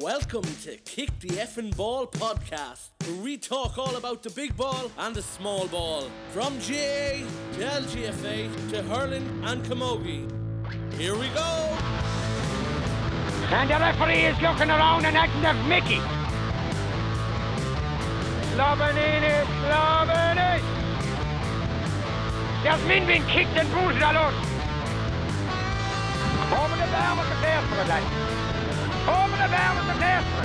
[0.00, 4.92] Welcome to Kick the Effin' Ball podcast, where we talk all about the big ball
[4.96, 7.24] and the small ball, from GA
[7.54, 10.30] to LGFA to hurling and camogie.
[10.92, 11.50] Here we go!
[13.50, 16.00] And the referee is looking around and acting of Mickey.
[18.54, 20.62] Slovenini, Sloveni!
[22.62, 24.36] There's men being kicked and bruised all over.
[26.54, 28.37] Over the bar with the place for it, lad.
[29.08, 30.44] Over the bar with the place for.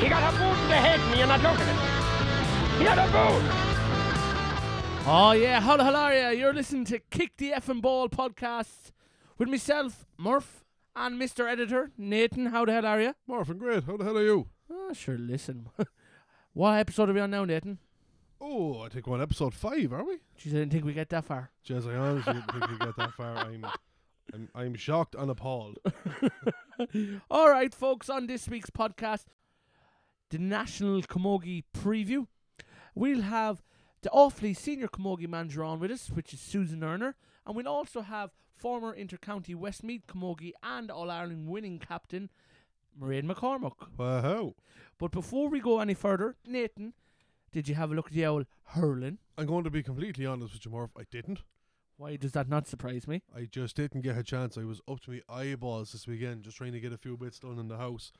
[0.00, 2.78] He got a boot in the head and you're not looking at it.
[2.78, 3.42] He had a boot.
[5.06, 6.30] Oh yeah, hello, hello, yeah.
[6.30, 8.92] You're listening to Kick the Effing Ball podcast
[9.36, 10.64] with myself, Murph,
[10.96, 11.46] and Mr.
[11.50, 12.46] Editor Nathan.
[12.46, 13.14] How the hell are you?
[13.26, 13.84] Marvin, great.
[13.84, 14.48] How the hell are you?
[14.70, 15.18] Oh, sure.
[15.18, 15.68] Listen,
[16.54, 17.78] what episode are we on now, Nathan?
[18.40, 20.14] Oh, I think we're on episode five, are we?
[20.38, 21.50] Jeez, I didn't think we get that far.
[21.68, 23.36] Jez, I honestly didn't think we get that far.
[23.36, 23.66] I'm,
[24.32, 25.78] I'm, I'm shocked and appalled.
[27.30, 28.08] All right, folks.
[28.08, 29.24] On this week's podcast,
[30.30, 32.26] the National Camogie preview,
[32.94, 33.62] we'll have
[34.02, 38.00] the Offaly senior Camogie manager on with us, which is Susan Earner, and we'll also
[38.02, 42.30] have former Intercounty Westmeath Camogie and All Ireland winning captain
[43.00, 43.74] Mairead McCormack.
[43.96, 44.54] Wow.
[44.98, 46.92] But before we go any further, Nathan,
[47.52, 49.18] did you have a look at the old hurling?
[49.36, 50.90] I'm going to be completely honest with you, Marv.
[50.98, 51.42] I didn't.
[52.00, 53.20] Why does that not surprise me?
[53.36, 54.56] I just didn't get a chance.
[54.56, 57.38] I was up to my eyeballs this weekend, just trying to get a few bits
[57.38, 58.10] done in the house.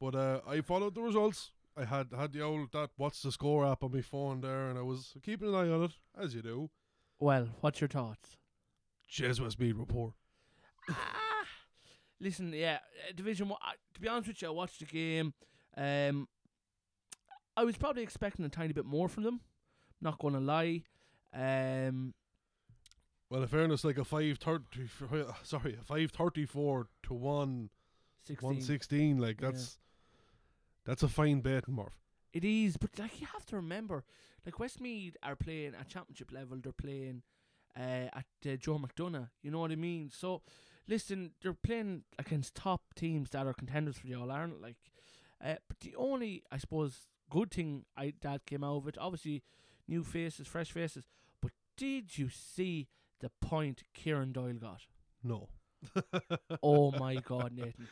[0.00, 1.50] But uh, I followed the results.
[1.76, 4.78] I had had the old that what's the score app on my phone there, and
[4.78, 6.70] I was keeping an eye on it as you do.
[7.18, 8.38] Well, what's your thoughts?
[9.12, 10.14] Jez Westmeath report.
[10.88, 11.44] ah,
[12.20, 13.58] listen, yeah, uh, Division One.
[13.92, 15.34] To be honest with you, I watched the game.
[15.76, 16.26] Um,
[17.54, 19.40] I was probably expecting a tiny bit more from them.
[20.00, 20.84] Not going to lie.
[21.34, 22.14] Um,
[23.30, 24.88] Well, in fairness, like a five thirty,
[25.44, 27.70] sorry, a five thirty four to one
[28.24, 28.46] 16.
[28.46, 29.78] one sixteen, like that's
[30.84, 31.92] that's a fine bet, Marv.
[32.32, 34.04] It is, but like you have to remember,
[34.44, 36.58] like Westmeath are playing at championship level.
[36.60, 37.22] They're playing
[37.76, 39.28] uh, at uh, Joe McDonagh.
[39.42, 40.10] You know what I mean?
[40.12, 40.42] So,
[40.88, 44.60] listen, they're playing against top teams that are contenders for the All Ireland.
[44.60, 44.76] Like,
[45.44, 49.42] uh, but the only, I suppose, good thing I that came out of it, obviously,
[49.86, 51.04] new faces, fresh faces.
[51.40, 52.88] But did you see
[53.20, 54.80] the point Kieran Doyle got?
[55.22, 55.48] No.
[56.62, 57.88] oh my God, Nathan,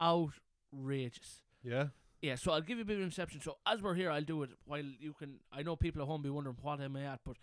[0.00, 1.42] outrageous.
[1.62, 1.88] Yeah.
[2.20, 3.40] Yeah, so I'll give you a bit of inception.
[3.40, 5.38] So as we're here, I'll do it while you can.
[5.52, 7.36] I know people at home be wondering what am I at, but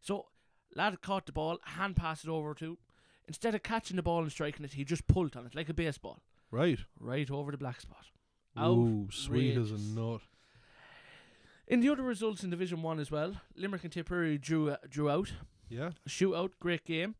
[0.00, 0.26] so
[0.76, 2.78] lad caught the ball, hand passed it over to.
[3.26, 5.74] Instead of catching the ball and striking it, he just pulled on it like a
[5.74, 6.20] baseball,
[6.50, 6.80] Right.
[6.98, 8.06] right over the black spot.
[8.58, 10.20] Ooh, sweet as a nut.
[11.68, 15.08] In the other results in Division One as well, Limerick and Tipperary drew uh, drew
[15.08, 15.32] out.
[15.70, 15.90] Yeah.
[16.08, 17.14] Shootout, great game.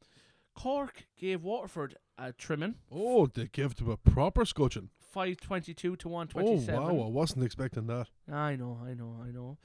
[0.55, 4.91] Cork gave Waterford a trimming, Oh, they gave them a proper scotching.
[4.99, 6.83] five twenty two to one Oh twenty seven.
[6.99, 8.09] wow, I wasn't expecting that.
[8.31, 9.56] I know, I know, I know.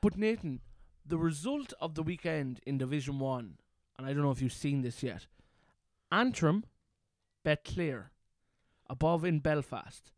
[0.00, 0.60] But Nathan,
[1.04, 3.56] the result of the weekend in Division One,
[3.98, 5.26] and I don't know if you've seen this yet.
[6.12, 6.64] Antrim
[7.42, 8.12] bet Clare,
[8.88, 10.12] above in Belfast.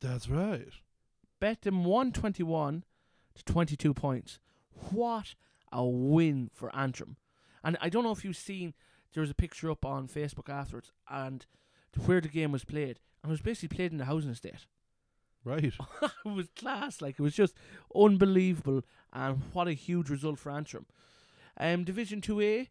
[0.00, 0.68] That's right.
[1.40, 2.84] Bet them one twenty one
[3.34, 4.38] to twenty two points.
[4.90, 5.34] What
[5.76, 7.16] a win for Antrim!
[7.62, 8.74] And I don't know if you've seen.
[9.12, 11.46] There was a picture up on Facebook afterwards, and
[12.04, 14.66] where the game was played, and it was basically played in the housing estate.
[15.44, 15.64] Right.
[16.02, 17.00] it was class.
[17.00, 17.54] Like it was just
[17.94, 18.82] unbelievable,
[19.12, 20.86] and what a huge result for Antrim.
[21.58, 22.68] Um, Division Two A,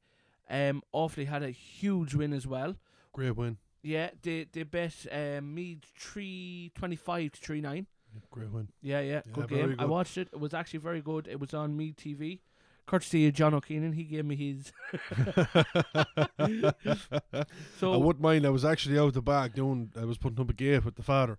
[0.50, 2.76] um, Offaly had a huge win as well.
[3.14, 3.58] Great win.
[3.82, 7.88] Yeah, they they bet um Meath three twenty five to three nine.
[8.32, 8.70] Great win.
[8.82, 9.76] Yeah, yeah, Yeah, good game.
[9.78, 10.30] I watched it.
[10.34, 11.28] It was actually very good.
[11.28, 12.40] It was on Meath TV,
[12.86, 13.94] courtesy of John O'Keenan.
[13.94, 14.72] He gave me his.
[17.80, 18.46] so I wouldn't mind.
[18.46, 19.92] I was actually out the back doing.
[20.00, 21.38] I was putting up a gate with the father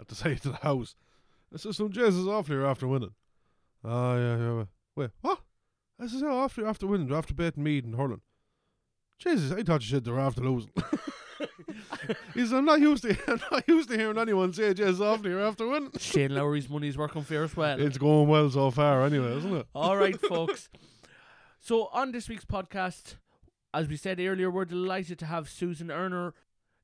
[0.00, 0.94] at the side of the house.
[1.52, 3.14] I said, "Some Jez is off here after winning."
[3.84, 4.56] Ah, yeah, yeah.
[4.58, 4.64] yeah.
[4.96, 5.40] Wait, what?
[6.00, 8.20] I said, "Oh, after after winning, they're after betting Meath and hurling."
[9.18, 10.70] Jesus, I thought you said they were after losing.
[12.34, 13.16] he said, "I'm not used to.
[13.30, 17.22] I'm not used to hearing anyone say Jez here after winning." Shane Lowry's money's working
[17.22, 17.80] fair as well.
[17.80, 19.66] It's going well so far, anyway, isn't it?
[19.74, 20.68] All right, folks.
[21.60, 23.16] So on this week's podcast,
[23.74, 26.34] as we said earlier, we're delighted to have Susan Earner,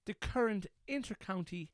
[0.07, 1.69] the current intercounty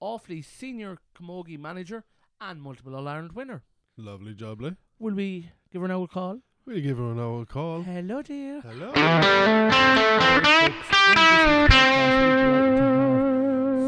[0.00, 2.04] Offaly senior camogie manager
[2.40, 3.64] and multiple All Ireland winner.
[3.96, 4.76] Lovely jubbly.
[4.98, 6.38] Will we give her now a call?
[6.68, 7.80] We'll give her an old call.
[7.80, 8.60] Hello, dear.
[8.60, 8.92] Hello.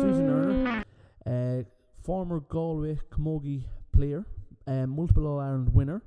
[0.00, 0.84] Susan Earner,
[1.26, 1.64] uh,
[2.02, 4.24] former Galway camogie player,
[4.66, 6.00] uh, multiple All Ireland winner,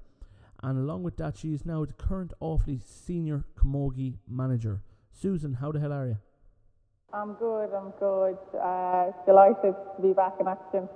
[0.63, 4.81] and along with that, she is now the current Offaly senior camogie manager.
[5.11, 6.17] Susan, how the hell are you?
[7.13, 7.69] I'm good.
[7.71, 8.39] I'm good.
[8.59, 10.89] Uh, delighted to be back in action.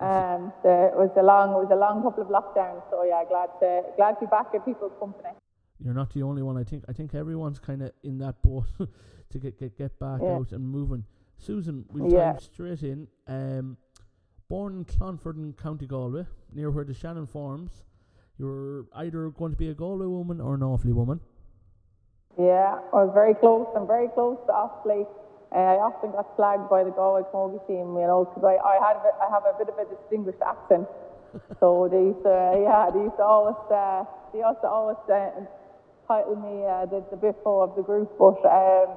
[0.00, 2.82] Um, the, it was a long, it was a long couple of lockdowns.
[2.90, 5.30] So yeah, glad to glad to be back in people's company.
[5.78, 6.56] You're not the only one.
[6.56, 8.66] I think I think everyone's kind of in that boat
[9.30, 10.36] to get get get back Yeah.
[10.36, 11.04] out and moving.
[11.36, 12.32] Susan, we'll Yeah.
[12.32, 13.08] dive straight in.
[13.26, 13.76] Um,
[14.48, 17.84] born in Clonfert in County Galway, near where the Shannon forms.
[18.38, 21.20] You're either going to be a Galway woman or an Offaly woman.
[22.38, 23.66] Yeah, I was very close.
[23.76, 25.06] I'm very close to Offaly.
[25.52, 28.80] Uh, I often got flagged by the Galway Camogie team, you know, because I, I
[28.80, 30.88] had a I have a bit of a distinguished accent.
[31.60, 32.32] so they used to,
[32.64, 35.28] yeah, they used to always, uh, they used to always uh,
[36.08, 38.08] title me uh, the, the biffo of the group.
[38.16, 38.96] But um,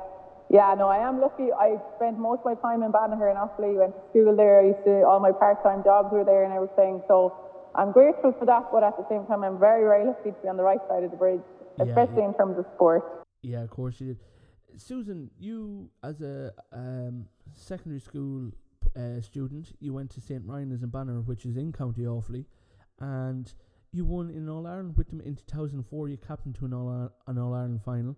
[0.50, 1.52] yeah, no, I am lucky.
[1.52, 3.76] I spent most of my time in Banagher in Offaly.
[3.76, 4.62] Went to school there.
[4.62, 7.02] I used to all my part-time jobs were there and everything.
[7.08, 7.34] So
[7.74, 8.72] I'm grateful for that.
[8.72, 11.04] But at the same time, I'm very, very lucky to be on the right side
[11.04, 11.44] of the bridge,
[11.78, 12.32] Yeah, especially yeah.
[12.32, 13.26] in terms of sport.
[13.42, 14.20] Yeah, of course you did.
[14.78, 18.52] Susan, you as a um, secondary school
[18.96, 22.46] uh, student, you went to St Rynagh's in Banagher, which is in County Offaly,
[23.00, 23.54] and
[23.92, 26.10] you won in All Ireland with them in 2004.
[26.10, 28.16] You captained to an All an All Ireland final.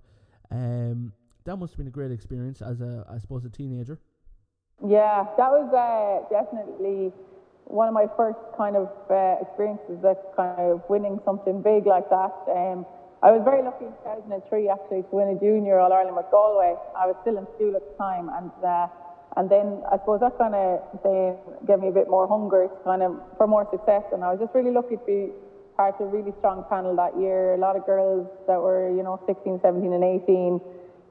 [0.51, 1.13] Um,
[1.45, 3.99] that must have been a great experience as a, I suppose, a teenager.
[4.85, 7.11] Yeah, that was uh, definitely
[7.65, 12.09] one of my first kind of uh, experiences of kind of winning something big like
[12.09, 12.33] that.
[12.49, 12.85] Um,
[13.23, 16.77] I was very lucky in 2003 actually to win a junior All Ireland with Galway.
[16.93, 18.87] I was still in school at the time, and uh,
[19.37, 21.33] and then I suppose that kind of then
[21.65, 24.05] gave me a bit more hunger kind of for more success.
[24.13, 25.33] And I was just really lucky to be
[25.73, 27.57] part of a really strong panel that year.
[27.57, 30.61] A lot of girls that were you know 16, 17, and 18.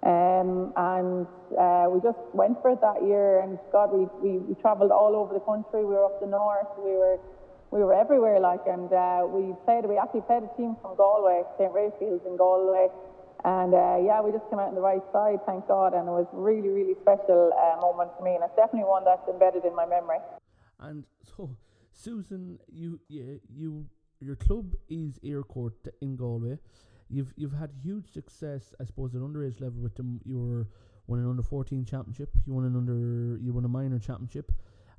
[0.06, 1.26] Um, and
[1.59, 3.43] uh, we just went for it that year.
[3.43, 5.82] And God, we, we, we travelled all over the country.
[5.82, 6.70] We were up the north.
[6.79, 7.19] We were
[7.70, 8.40] we were everywhere.
[8.40, 9.86] Like, and uh, we played.
[9.86, 12.88] We actually played a team from Galway, St Raphael's in Galway.
[13.44, 15.94] And uh, yeah, we just came out on the right side, thank God.
[15.94, 18.34] And it was really, really special uh, moment for me.
[18.34, 20.18] And it's definitely one that's embedded in my memory.
[20.80, 21.56] And so,
[21.92, 23.86] Susan, you you, you
[24.20, 26.58] your club is Eyrecourt in Galway.
[27.08, 30.20] You've you've had huge success, I suppose, at underage level with them.
[30.24, 30.68] You were
[31.06, 32.30] won an under fourteen championship.
[32.46, 34.50] You won an under you won a minor championship,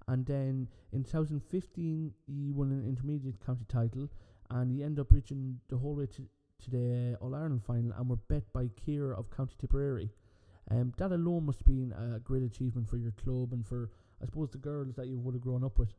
[0.07, 4.09] and then in 2015 he won an intermediate county title,
[4.49, 6.27] and he ended up reaching the whole way to
[6.63, 10.09] to the All Ireland final, and were bet by Keir of County Tipperary.
[10.69, 13.89] Um, that alone must have been a great achievement for your club and for
[14.21, 15.93] I suppose the girls that you would have grown up with.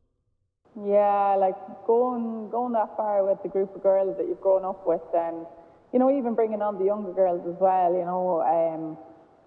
[0.76, 1.56] Yeah, like
[1.86, 5.46] going going that far with the group of girls that you've grown up with, and
[5.92, 7.92] you know even bringing on the younger girls as well.
[7.94, 8.98] You know, um,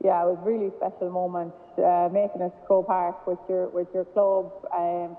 [0.04, 3.70] yeah, it was a really special moment uh, making it to Croke Park with your
[3.70, 5.16] with your club, um,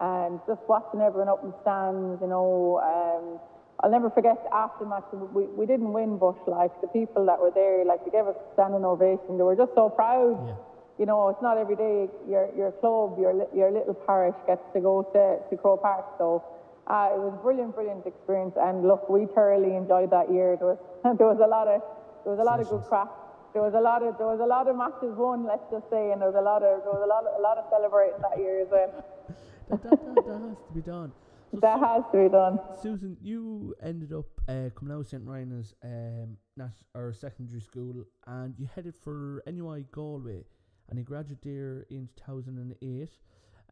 [0.00, 2.20] and just watching everyone up in the stands.
[2.20, 3.38] You know, um,
[3.82, 5.04] I'll never forget the after match.
[5.12, 8.36] We we didn't win, but like the people that were there, like they gave us
[8.36, 9.38] a standing ovation.
[9.38, 10.54] They were just so proud Yeah.
[10.98, 14.80] you know, it's not every day your your club, your your little parish gets to
[14.80, 16.06] go to, to Croke Park.
[16.18, 16.42] So
[16.86, 18.54] uh, it was a brilliant, brilliant experience.
[18.56, 20.56] And look, we thoroughly enjoyed that year.
[20.58, 20.78] There was
[21.18, 21.82] there was a lot of
[22.24, 23.08] there was a lot of good crack.
[23.54, 26.10] There was a lot of there was a lot of matches won, let's just say,
[26.10, 28.20] and there was a lot of there was a lot of, a lot of celebrating
[28.20, 29.04] that year as well.
[29.70, 31.12] That, that, that, that has to be done.
[31.50, 32.58] So That Su- has to be done.
[32.82, 38.04] Susan, you ended up uh, coming out of St Rynagh's um, nat- or secondary school,
[38.26, 40.44] and you headed for NUI Galway,
[40.90, 43.08] and you graduated there in 2008.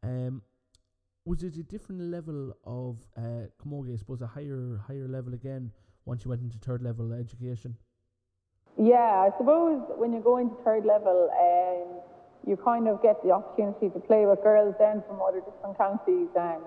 [0.03, 0.41] Um,
[1.27, 3.93] was it a different level of uh, camogie?
[3.93, 5.73] I suppose a higher higher level again
[6.07, 7.77] once you went into third level education.
[8.79, 12.01] Yeah, I suppose when you go into third level, um,
[12.49, 16.33] you kind of get the opportunity to play with girls then from other different counties,
[16.35, 16.63] and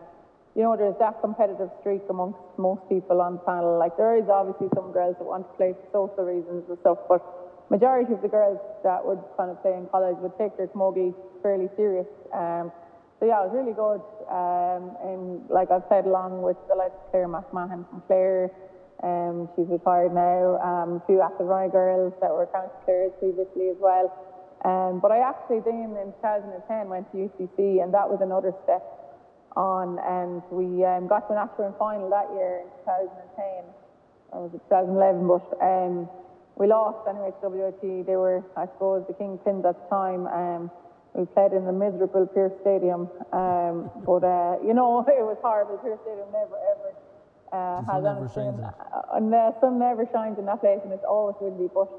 [0.55, 3.79] you know there's that competitive streak amongst most people on the panel.
[3.79, 6.99] Like there is obviously some girls that want to play for social reasons and stuff,
[7.09, 7.25] but
[7.69, 11.13] majority of the girls that would kind of play in college would take their camogie
[11.41, 12.07] fairly serious.
[12.33, 12.71] Um,
[13.19, 14.03] so yeah, it was really good.
[14.29, 18.51] Um, and like I've played along with the likes of Claire McMahon from Clare.
[19.05, 20.57] Um, she's retired now.
[20.57, 24.09] Um, a few Athlone girls that were county players previously as well.
[24.65, 28.81] Um, but I actually then in 2010 went to UCC, and that was another step
[29.53, 30.01] on.
[30.01, 33.69] And we um, got to an Ashbourne final that year in 2010.
[34.33, 35.21] Or was it 2011?
[35.29, 36.09] But um,
[36.57, 38.09] we lost anyway to WIT.
[38.09, 40.25] They were, I suppose, the kingpins at the time.
[40.25, 40.71] Um,
[41.13, 45.77] we played in the miserable Pearse Stadium, um, but uh, you know it was horrible.
[45.77, 46.94] Pearse Stadium never ever
[47.51, 48.63] uh, has never shines in.
[48.63, 51.69] Uh, and the sun never shines in that place, and it's always windy.
[51.73, 51.89] But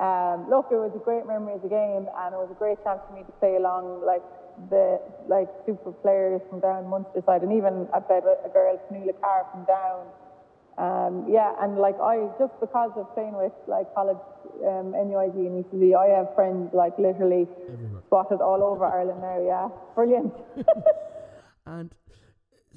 [0.00, 2.82] um, look, it was a great memory of the game, and it was a great
[2.84, 4.22] chance for me to play along like
[4.70, 8.78] the like super players from down Munster side, and even I played with a girl,
[8.90, 10.06] Fionnuala Carr from down.
[10.78, 14.20] Um, yeah, and like I just because of playing with like college
[14.64, 18.00] um, NUIG and ECD, I have friends like literally Everywhere.
[18.06, 19.38] spotted all over Ireland now.
[19.44, 20.32] Yeah, brilliant.
[21.64, 21.94] And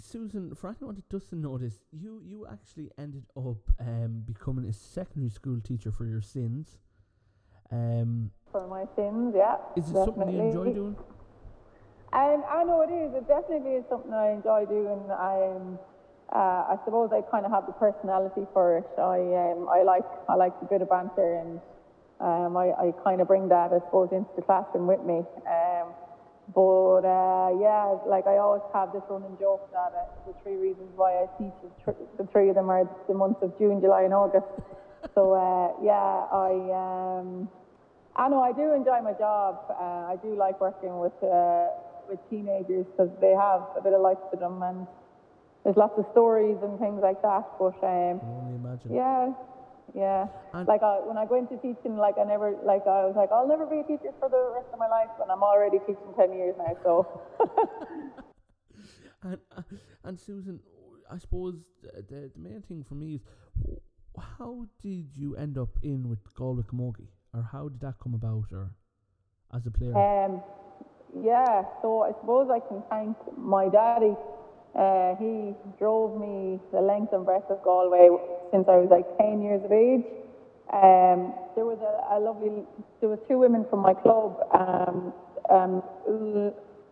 [0.06, 4.74] Susan, for anyone that doesn't know this, you you actually ended up um, becoming a
[4.74, 6.78] secondary school teacher for your sins.
[7.72, 9.58] Um, For my sins, yeah.
[9.76, 10.96] is it something you enjoy doing?
[12.14, 13.14] Um, I know it is.
[13.16, 15.02] It definitely is something I enjoy doing.
[15.12, 15.80] I, um,
[16.32, 18.88] uh, I suppose I kind of have the personality for it.
[18.98, 19.20] I,
[19.52, 21.60] um, I like, I like a bit of banter, and
[22.22, 25.26] um, I, I kind of bring that, I suppose, into the classroom with me.
[25.50, 25.85] Um,
[26.54, 30.92] but uh, yeah, like I always have this running joke that uh, the three reasons
[30.96, 34.04] why I teach, is tr- the three of them are the months of June, July,
[34.04, 34.46] and August.
[35.16, 37.20] so uh, yeah, I.
[37.20, 37.50] Um,
[38.18, 39.60] I know I do enjoy my job.
[39.70, 41.68] Uh, I do like working with uh,
[42.08, 44.88] with teenagers because they have a bit of life to them, and
[45.64, 47.44] there's lots of stories and things like that.
[47.60, 48.94] But um, I can only imagine.
[48.96, 49.34] yeah,
[49.96, 50.28] yeah.
[50.54, 53.32] And- like I, when I go into teaching, like I never, like I was like,
[53.32, 56.14] I'll never be a teacher for the rest of my life, and I'm already teaching
[56.18, 56.75] ten years now.
[56.84, 57.22] So
[59.24, 59.62] And uh,
[60.04, 60.60] and Susan,
[61.10, 63.22] I suppose the, the the main thing for me is
[64.38, 68.46] how did you end up in with Galway Camogie, or how did that come about,
[68.52, 68.72] or
[69.54, 69.96] as a player?
[69.96, 70.42] Um,
[71.24, 74.16] yeah, so I suppose I can thank my daddy.
[74.75, 78.10] Uh, he drove me the length and breadth of Galway
[78.51, 80.03] since I was like 10 years of age.
[80.74, 82.67] Um, there was a, a lovely,
[83.00, 85.13] there was two women from my club, um,
[85.50, 85.84] um,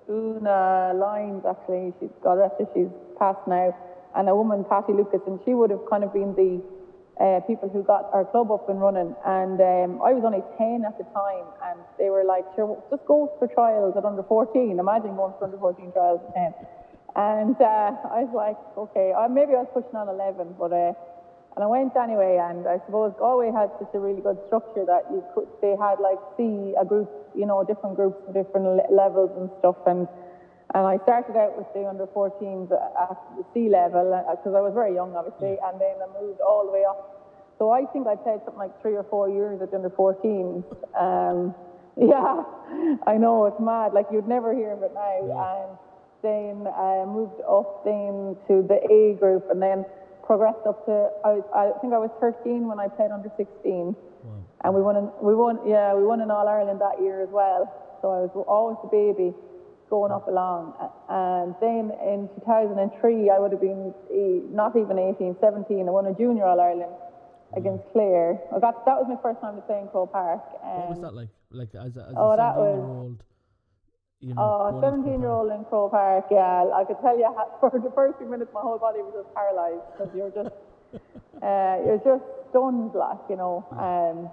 [0.09, 3.75] Una Lyons actually, she's got arrested, she's passed now,
[4.15, 6.61] and a woman, Patty Lucas, and she would have kind of been the
[7.19, 9.15] uh, people who got our club up and running.
[9.25, 13.05] And um, I was only 10 at the time, and they were like, sure, just
[13.05, 14.79] go for trials at under 14.
[14.79, 16.82] Imagine going for under 14 trials at 10.
[17.15, 20.93] And uh, I was like, okay, uh, maybe I was pushing on 11, but uh,
[21.53, 22.41] and I went anyway.
[22.41, 26.01] And I suppose Galway had such a really good structure that you could, they had
[26.01, 29.77] like see a group, you know, different groups different le- levels and stuff.
[29.85, 30.09] And
[30.73, 34.73] and I started out with the under 14s at the C level because I was
[34.73, 37.13] very young, obviously, and then I moved all the way up.
[37.59, 40.65] So I think I played something like three or four years at the under 14s.
[40.97, 41.53] Um,
[41.93, 42.41] yeah,
[43.05, 43.93] I know it's mad.
[43.93, 45.21] Like you'd never hear of it now.
[45.29, 45.77] And
[46.23, 49.85] then I moved up then to the A group, and then
[50.25, 51.11] progressed up to.
[51.23, 54.39] I, was, I think I was 13 when I played under 16 wow.
[54.63, 57.29] and we won, an, we won, yeah, we won an All Ireland that year as
[57.29, 57.67] well.
[58.01, 59.35] So I was always the baby
[59.89, 60.73] going up along.
[61.11, 63.93] And then in 2003, I would have been
[64.51, 65.87] not even 18, 17.
[65.87, 66.95] I won a Junior All Ireland
[67.55, 68.39] against Clare.
[68.49, 70.41] I got that was my first time to play in Croke Park.
[70.63, 71.29] what was um, that like?
[71.51, 73.23] Like as a, as oh, that was- 17 year old,
[74.23, 76.71] you know, Oh, going into 17 year old in Croke Park, yeah.
[76.71, 77.27] I could tell you
[77.59, 80.55] for the first few minutes, my whole body was just paralyzed because you're just,
[81.43, 83.67] uh, you're just stunned, like, you know.
[83.75, 84.31] Um,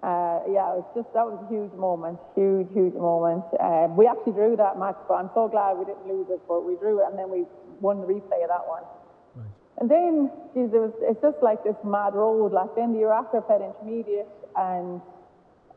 [0.00, 3.44] uh, yeah, it was just, that was a huge moment, huge, huge moment.
[3.60, 6.64] Um, we actually drew that match, but I'm so glad we didn't lose it, but
[6.64, 7.44] we drew it and then we
[7.84, 8.88] won the replay of that one.
[9.36, 9.52] Right.
[9.76, 12.56] And then, geez, it was, it's just like this mad road.
[12.56, 15.04] Like then the year after I played intermediate and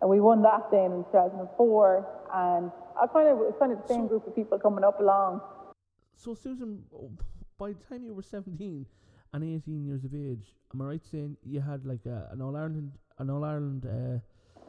[0.04, 1.48] and we won that then in 2004.
[2.36, 2.72] And
[3.02, 5.42] I kind of, it's kind of the same group of people coming up along.
[6.16, 6.84] So Susan,
[7.58, 8.86] by the time you were 17
[9.34, 12.56] and 18 years of age, am I right saying you had like a, an All
[12.56, 13.86] Ireland, an All Ireland?
[13.86, 14.20] Uh,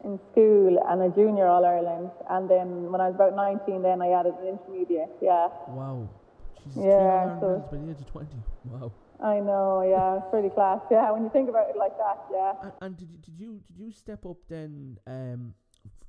[0.09, 2.11] in school and a junior All Ireland.
[2.31, 5.11] And then when I was about 19, then I added an intermediate.
[5.23, 6.09] Yeah, wow.
[6.64, 8.28] Jesus, Yeah, three All Ireland so- by the age of 20.
[8.71, 8.93] Wow.
[9.23, 9.83] I know.
[9.88, 10.81] Yeah, it's pretty class.
[10.90, 12.52] Yeah, when you think about it like that, yeah.
[12.62, 15.54] And, and did, you- did you did you step up then um,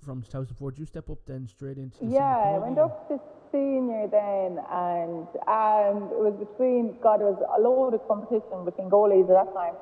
[0.06, 0.72] from 2004?
[0.72, 3.20] Did you step up then straight into the senior Yeah, I went up to
[3.52, 8.90] senior then, and um, it was between God, it was a load of competition between
[8.90, 9.74] goalies at that time.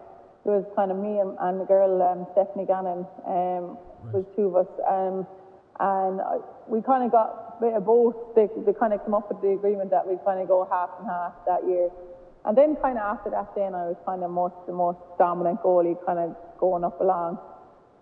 [0.46, 3.78] There was kind of me and, and the girl um, Stephanie Gannon, um,
[4.12, 5.28] was two of us, um,
[5.80, 8.16] and I, we kind of got a bit of both.
[8.36, 10.90] They, they kind of come up with the agreement that we kind of go half
[11.00, 11.90] and half that year.
[12.46, 15.64] And then kind of after that, then I was kind of most the most dominant
[15.64, 17.40] goalie, kind of going up along.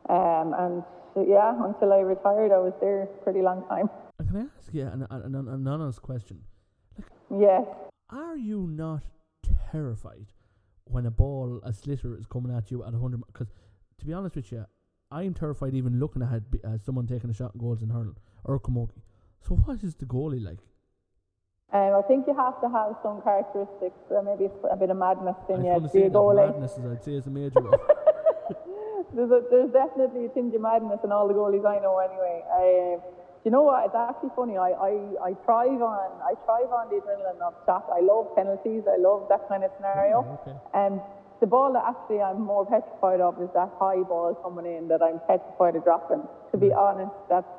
[0.10, 0.84] Um, and
[1.16, 3.90] yeah, until I retired, I was there a pretty long time.
[4.20, 6.42] And can I ask you an, an, an, an honest question?
[7.30, 7.66] Yes.
[8.10, 9.04] Are you not
[9.72, 10.28] terrified
[10.86, 13.22] when a ball, a slitter, is coming at you at 100?
[13.28, 13.48] Because
[14.00, 14.66] to be honest with you,
[15.12, 18.60] I'm terrified even looking at uh, someone taking a shot in goals in hurling or
[18.60, 19.02] camogie.
[19.42, 20.60] So what is the goalie like?
[21.74, 25.36] Um, I think you have to have some characteristics, uh, maybe a bit of madness
[25.48, 26.48] in was you to be a goalie.
[26.48, 27.62] madness is, I'd say, is a major.
[29.14, 32.44] There's, a, there's definitely a tinge of madness in all the goalies I know anyway.
[32.48, 33.04] Um,
[33.42, 33.86] do you know what?
[33.90, 34.56] It's actually funny.
[34.56, 37.90] I, I, I thrive on I thrive on the adrenaline of shot.
[37.90, 38.86] I love penalties.
[38.86, 40.40] I love that kind of scenario.
[40.46, 40.56] okay.
[40.78, 41.02] Um,
[41.42, 45.02] the ball that actually I'm more petrified of is that high ball coming in that
[45.02, 46.22] I'm petrified of dropping.
[46.54, 47.50] To be honest, that's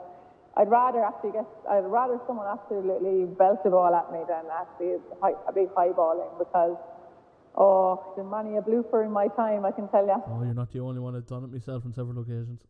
[0.54, 5.02] I'd rather actually get I'd rather someone absolutely belt the ball at me than actually
[5.02, 6.78] a, high, a big high ball in because
[7.56, 10.22] oh, there's many a blooper in my time, I can tell you.
[10.26, 11.16] Oh, you're not the only one.
[11.16, 12.62] I've done it myself on several occasions.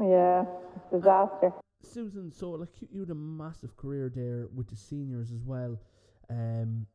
[0.00, 0.44] Yeah,
[0.90, 1.52] disaster.
[1.82, 5.78] Susan, so like you, you had a massive career there with the seniors as well.
[6.30, 6.86] Um,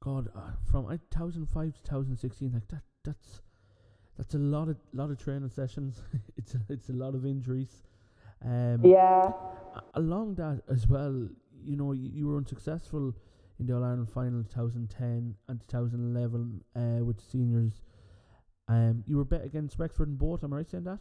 [0.00, 3.40] God, uh, from uh, 2005 to 2016, like that, that's
[4.16, 6.02] that's a lot of lot of training sessions.
[6.36, 7.82] it's a, it's a lot of injuries.
[8.44, 9.32] Um, Yeah,
[9.94, 11.28] along that as well,
[11.64, 13.14] you know, you, you were unsuccessful
[13.60, 17.82] in the All Ireland final 2010 and 2011 uh, with the seniors.
[18.68, 20.42] Um, you were bet against Wexford and both.
[20.42, 20.98] Am I right saying that?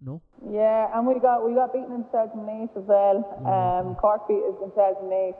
[0.00, 0.20] No.
[0.52, 3.24] yeah, and we got we got beaten in 2008 as well.
[3.48, 5.34] Um, Cork beat us in 2008,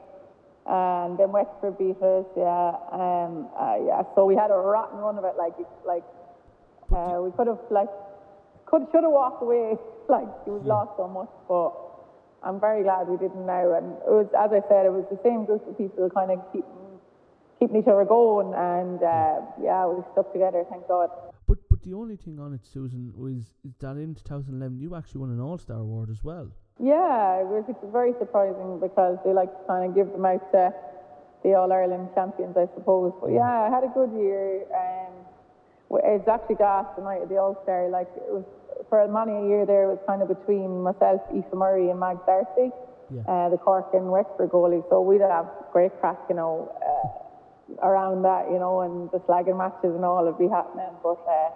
[0.65, 2.25] and then Wexford beat us.
[2.33, 4.01] Yeah, um, uh, yeah.
[4.15, 5.37] So we had a rotten run of it.
[5.37, 5.53] Like
[5.85, 6.05] like
[6.89, 7.93] uh, we could have like
[8.65, 9.77] could should have walked away.
[10.09, 11.75] Like we've lost so much, but
[12.43, 13.75] I'm very glad we didn't now.
[13.75, 16.41] And it was, as I said, it was the same group of people kind of
[16.53, 16.87] keeping
[17.59, 20.65] keeping each other going, and uh, yeah, we stuck together.
[20.71, 21.11] Thank God.
[21.49, 25.31] But but the only thing on it, Susan, was that in 2011 you actually won
[25.31, 26.51] an All Star award as well.
[26.79, 30.75] Yeah, it was, very surprising because they like to kind of give them out to
[31.43, 33.13] the All Ireland champions, I suppose.
[33.21, 34.67] But yeah, I had a good year.
[34.75, 35.06] Um,
[35.91, 37.89] it's actually gas the night of the All Star.
[37.89, 38.45] Like it was
[38.89, 42.19] for many a year there, it was kind of between myself, Aoife Murray, and Mag
[42.27, 42.71] Darcy,
[43.11, 43.23] Yeah.
[43.27, 44.83] uh, the Cork and Wexford goalie.
[44.91, 49.57] So we'd have great crack, you know, uh, around that, you know, and the slagging
[49.59, 50.91] matches and all would be happening.
[51.03, 51.51] But uh,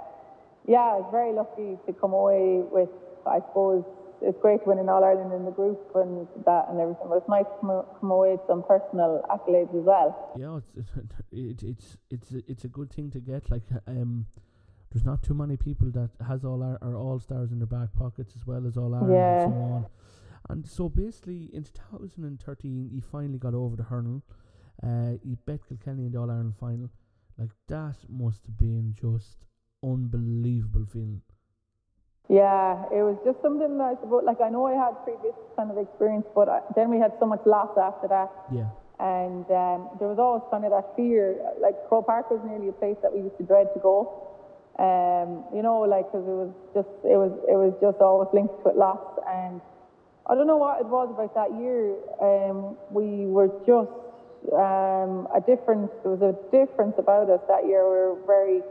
[0.67, 2.89] yeah, I was very lucky to come away with,
[3.27, 3.85] I suppose,
[4.23, 7.17] it's great to win an All Ireland in the group and that and everything, but
[7.17, 10.33] it's nice to come, come away with some personal accolades as well.
[10.37, 10.91] Yeah, it's
[11.33, 13.51] it, it's it's a- it's a good thing to get.
[13.51, 14.27] Like um,
[14.93, 17.93] there's not too many people that has all our, our all stars in their back
[17.95, 19.43] pockets as well as all Ireland Yeah.
[19.45, 19.87] and so on.
[20.49, 24.23] And so basically, in 2013, he finally got over the hurdle.
[24.83, 26.91] Uh, he bet Kilkenny in the All Ireland final.
[27.39, 29.37] Like that must have been just
[29.85, 31.23] unbelievable feeling.
[32.31, 35.67] Yeah, it was just something that I suppose, like I know I had previous kind
[35.67, 38.31] of experience, but I, then we had so much loss after that.
[38.55, 38.71] Yeah,
[39.03, 41.43] And um, there was always kind of that fear.
[41.59, 44.31] Like Croke Park was nearly a place that we used to dread to go.
[44.79, 48.63] Um, you know, like because it was just it was it was just always linked
[48.63, 49.03] with loss.
[49.27, 49.59] And
[50.31, 51.99] I don't know what it was about that year.
[52.23, 53.91] Um, we were just
[54.55, 55.91] um, a difference.
[56.07, 57.83] There was a difference about us that year.
[57.83, 58.63] We were very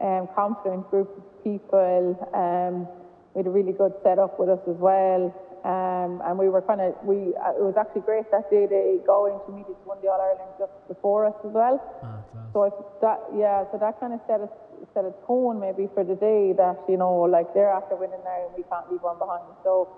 [0.00, 2.18] um, confident group of people.
[2.34, 2.88] Um,
[3.34, 5.34] we had a really good setup with us as well.
[5.64, 9.00] Um, and we were kind of, we, uh, it was actually great that day they
[9.06, 11.80] go intermediates won the All Ireland just before us as well.
[12.04, 12.20] ah.
[12.52, 12.68] So
[13.00, 14.48] that, yeah, so that kind of set a,
[14.92, 18.44] set a tone maybe for the day that, you know, like they're after winning now
[18.44, 19.42] and we can't leave one behind.
[19.64, 19.88] So,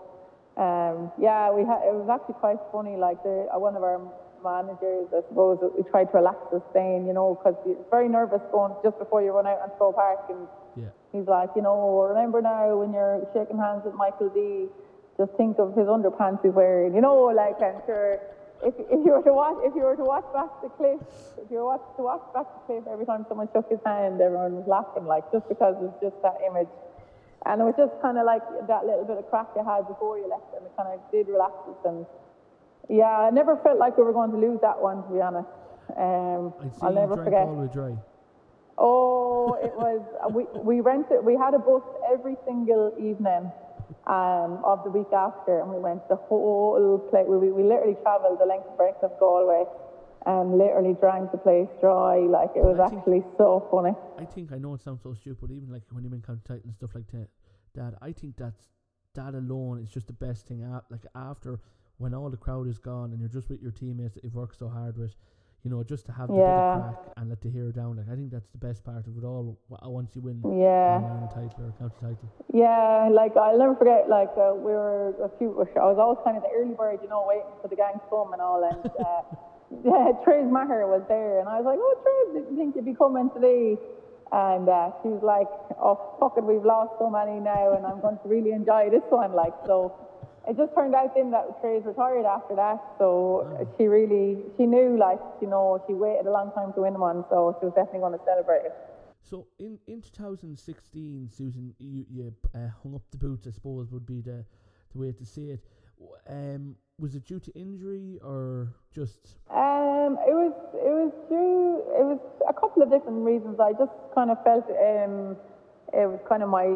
[0.57, 2.95] um, yeah, we had, it was actually quite funny.
[2.97, 3.99] Like the, uh, one of our
[4.47, 8.41] managers, I suppose, we tried to relax us saying, you know, because you're very nervous
[8.55, 10.47] going just before you run out on Croke Park and
[10.79, 14.71] Yeah, He's like, you know, remember now when you're shaking hands with Michael D,
[15.19, 18.21] just think of his underpants he's wearing, you know, like I'm sure
[18.63, 21.01] if, if you were to watch if you were to watch back the clip,
[21.37, 24.21] if you were watch, to watch back the clip every time someone shook his hand,
[24.21, 26.71] everyone was laughing, like just because it's just that image.
[27.45, 30.19] And it was just kind of like that little bit of crack you had before
[30.19, 31.81] you left, and it kind of did relax us.
[31.85, 32.03] And
[32.89, 35.49] yeah, I never felt like we were going to lose that one, to be honest.
[35.97, 37.43] Um, I'll you never drank forget.
[37.47, 37.97] all the way dry.
[38.79, 40.03] Oh, it was.
[40.23, 41.25] uh, we we rented.
[41.25, 43.51] We had a bus every single evening
[44.07, 47.25] um, of the week after, and we went the whole place.
[47.27, 49.65] We, we, we literally travelled the length and breadth of Galway,
[50.27, 52.19] and literally drank the place dry.
[52.19, 53.95] Like it was I think- actually so funny.
[54.19, 56.75] I think I know it sounds so stupid, even like when you county title and
[56.75, 57.29] stuff like that.
[57.75, 58.69] That I think that's
[59.15, 60.65] that alone is just the best thing.
[60.65, 61.61] Out like after
[61.99, 64.59] when all the crowd is gone and you're just with your teammates that you've worked
[64.59, 65.15] so hard with,
[65.65, 67.97] you know, just to have the bit of crack and let the hair down.
[67.97, 69.57] Like I think that's the best part of it all.
[69.71, 71.01] w- Once you win Yeah.
[71.01, 72.29] Ireland title or a county title.
[72.53, 74.09] Yeah, like I'll never forget.
[74.09, 75.51] Like uh, we were a few.
[75.81, 78.07] I was always kind of the early bird, you know, waiting for the gang to
[78.11, 78.63] come and all.
[78.63, 79.23] And uh,
[79.85, 82.85] yeah, Trez Maher was there, and I was like, "Oh, Trez, did you think you'd
[82.85, 83.77] be coming today?"
[84.33, 85.49] And uh, she was like,
[85.81, 89.03] "Oh, fuck it, we've lost so many now, and I'm going to really enjoy this
[89.11, 89.93] one." Like so.
[90.49, 94.97] It just turned out then that Trey's retired after that, so she really she knew
[94.97, 98.01] like you know she waited a long time to win one, so she was definitely
[98.01, 98.75] going to celebrate it.
[99.23, 103.47] So in in 2016, Susan, you you uh, hung up the boots.
[103.47, 104.45] I suppose would be the
[104.93, 105.65] the way to say it.
[105.99, 109.37] W- Um, was it due to injury or just?
[109.51, 113.59] Um, it was it was due it was a couple of different reasons.
[113.59, 115.37] I just kind of felt um,
[115.93, 116.69] it was kind of my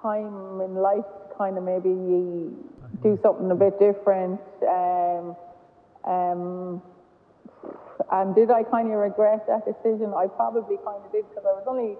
[0.00, 1.04] time in life
[1.40, 1.88] kind of maybe
[3.02, 4.40] do something a bit different.
[4.68, 5.34] Um,
[6.04, 6.82] um,
[8.12, 10.12] and did I kind of regret that decision?
[10.12, 11.96] I probably kind of did because I was only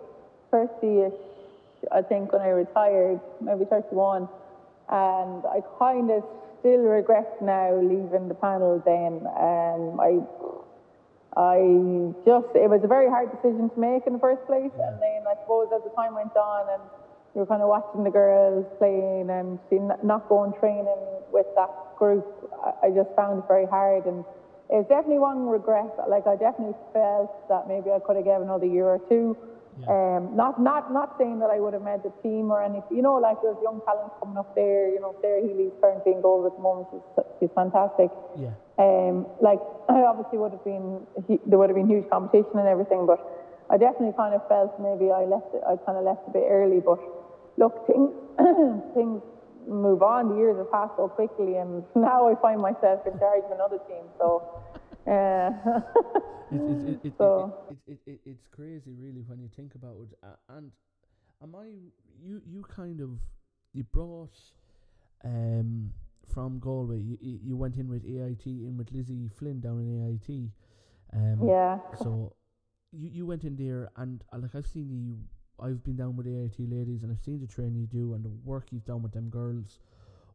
[0.52, 1.16] 30ish,
[1.90, 4.28] I think, when I retired, maybe 31.
[4.92, 6.22] And I kind of
[6.58, 9.24] still regret now leaving the panel then.
[9.40, 10.20] Um, I,
[11.40, 11.56] I
[12.28, 14.74] just, it was a very hard decision to make in the first place.
[14.76, 16.82] And then I suppose as the time went on and
[17.34, 21.70] you were kind of watching the girls playing and seeing, not going training with that
[21.96, 22.26] group,
[22.82, 24.06] I, just found it very hard.
[24.06, 24.24] And
[24.68, 25.94] it's definitely one regret.
[26.08, 29.36] Like I definitely felt that maybe I could have given another year or two.
[29.88, 32.96] Um, not not not saying that I would have made the team or anything.
[32.96, 34.92] You know, like there's young talent coming up there.
[34.92, 36.88] You know, Sarah Healy's currently in goals at the moment.
[36.92, 38.10] She's, she's fantastic.
[38.36, 38.52] Yeah.
[38.76, 41.06] Um, like I obviously would have been
[41.46, 43.24] there would have been huge competition and everything, but
[43.70, 46.44] I definitely kind of felt maybe I left it, I kind of left a bit
[46.44, 46.84] early.
[46.84, 47.00] But
[47.60, 48.10] look, things
[48.94, 49.22] things
[49.68, 50.30] move on.
[50.30, 53.78] The years have passed so quickly, and now I find myself in charge of another
[53.88, 54.04] team.
[54.18, 54.48] So.
[55.06, 55.50] Uh,
[56.50, 59.96] It, it, it, So- it, it, it, it, it's crazy, really, when you think about
[60.02, 60.18] it.
[60.22, 60.72] Uh, and
[61.42, 61.68] am I?
[62.22, 63.10] You you kind of
[63.72, 64.36] you brought
[65.24, 65.92] um
[66.34, 66.98] from Galway.
[66.98, 70.50] You, you you went in with AIT in with Lizzie Flynn down in AIT.
[71.14, 71.78] Um, yeah.
[72.02, 72.34] So
[72.92, 75.18] you you went in there, and uh, like I've seen you.
[75.62, 78.24] I've been down with the AIT ladies, and I've seen the training you do and
[78.24, 79.78] the work you've done with them girls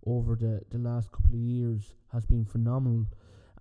[0.05, 3.07] over the the last couple of years has been phenomenal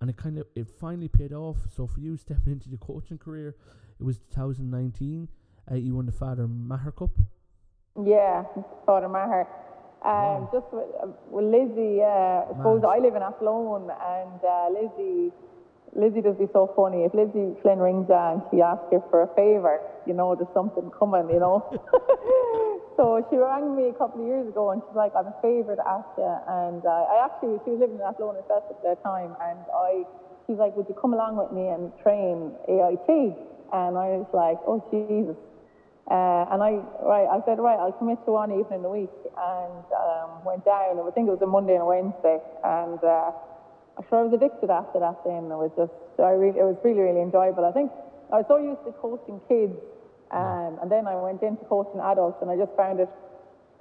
[0.01, 1.57] and it kind of it finally paid off.
[1.75, 3.55] So for you stepping into the coaching career,
[3.99, 5.27] it was 2019.
[5.69, 7.11] Uh, you won the Father Maher Cup.
[8.03, 8.43] Yeah,
[8.85, 9.41] Father Maher.
[9.41, 9.47] Um,
[10.05, 10.49] Wow.
[10.53, 15.31] Just with, uh, with Lizzie, uh, I suppose I live in Athlone, and uh, Lizzie,
[15.95, 17.07] Lizzie does be so funny.
[17.07, 20.51] If Lizzie Flynn rings you and she asks you for a favour, you know there's
[20.53, 21.63] something coming, you know.
[22.99, 25.79] so she rang me a couple of years ago, and she's like, "I'm a favour
[25.79, 28.99] to ask you." And uh, I actually, she was living in Athlone herself at that
[29.07, 30.03] time, and I,
[30.45, 33.07] she's like, "Would you come along with me and train AIT?"
[33.71, 35.39] And I was like, "Oh Jesus."
[36.05, 39.85] Uh, and I, right, I said, right, I'll commit to one evening a week, and
[39.89, 41.01] um, went down.
[41.01, 43.33] I think it was a Monday and a Wednesday, and uh,
[44.09, 45.23] sure I was addicted after that.
[45.23, 47.63] Then it was just, I really, it was really, really enjoyable.
[47.63, 47.91] I think
[48.31, 49.77] I was so used to coaching kids,
[50.31, 53.09] um, and then I went into coaching adults, and I just found it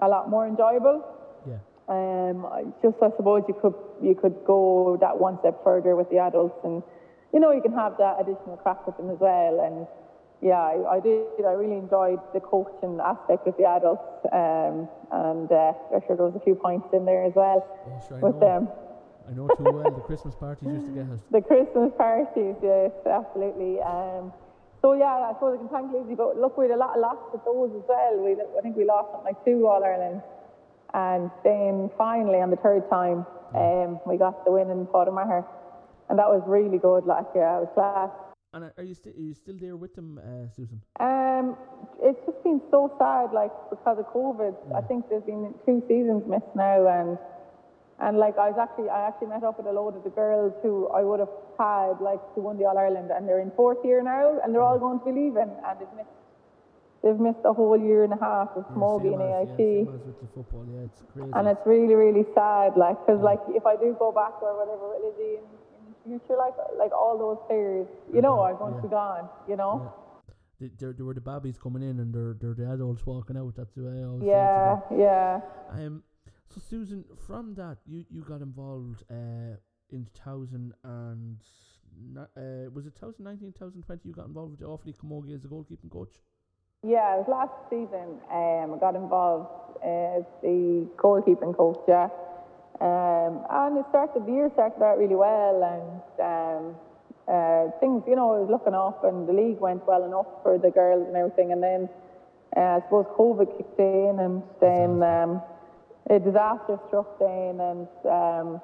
[0.02, 1.02] a lot more enjoyable.
[1.48, 1.58] Yeah.
[1.88, 6.08] Um, I just I suppose you could you could go that one step further with
[6.10, 6.82] the adults, and
[7.32, 9.60] you know you can have that additional crack with them as well.
[9.60, 9.86] And
[10.40, 11.24] yeah, I, I did.
[11.44, 16.28] I really enjoyed the coaching aspect with the adults, um, and uh, I'm sure there
[16.28, 17.64] was a few points in there as well
[18.20, 18.40] with know.
[18.40, 18.68] them.
[19.28, 19.90] I know too well.
[19.90, 21.20] The Christmas parties used to get us.
[21.30, 23.80] The Christmas parties, yes, absolutely.
[23.80, 24.32] Um,
[24.82, 27.00] so yeah, I suppose I can thank Lizzie, but look, we had a lot of
[27.00, 28.14] losses at those as well.
[28.20, 30.20] We, I think we lost something like two All Ireland,
[30.92, 35.44] and then finally on the third time, um, we got the win in Maher,
[36.10, 37.06] and that was really good.
[37.06, 38.10] Like, yeah, it was class.
[38.52, 40.80] And are- are you still are you still there with them, uh, Susan?
[41.00, 41.56] Um,
[42.02, 44.54] it's just been so sad, like because of COVID.
[44.76, 47.18] I think there's been two seasons missed now, and
[48.00, 50.52] and like I was actually, I actually met up with a load of the girls
[50.62, 53.78] who I would have had like who won the All Ireland, and they're in fourth
[53.84, 56.16] year now, and they're all going to be leaving, and they've missed,
[57.02, 59.86] they've missed a whole year and a half Yeah, Smoggy and AIT.
[59.86, 60.66] Yeah, football.
[60.66, 61.30] Yeah, it's crazy.
[61.34, 64.90] And it's really, really sad, like, because, like, if I do go back or whatever
[64.90, 68.74] with Lizzie in, in the future, like, like all those players, you know, are going
[68.74, 69.94] to be gone, you know?
[70.58, 70.68] Yeah.
[70.78, 73.54] They, they were the babbies coming in, and they're they're the adults walking out.
[73.56, 75.40] That's the way I always say Yeah, yeah.
[75.70, 76.02] Um,
[76.54, 79.56] so Susan, from that, you, you got involved uh,
[79.90, 81.38] in 2000 and
[82.16, 84.08] uh, was it 2019, 2020?
[84.08, 86.12] You got involved with the Offaly Camogie as a goalkeeping coach.
[86.84, 88.20] Yeah, it was last season.
[88.30, 92.08] Um, I got involved as the goalkeeping coach, yeah.
[92.80, 96.74] Um, and it started, the year started out really well, and um,
[97.26, 100.58] uh, things, you know, it was looking up, and the league went well enough for
[100.58, 101.52] the girls and everything.
[101.52, 101.88] And then
[102.56, 105.42] uh, I suppose COVID kicked in, and then um,
[106.10, 108.60] a disaster struck then, and um,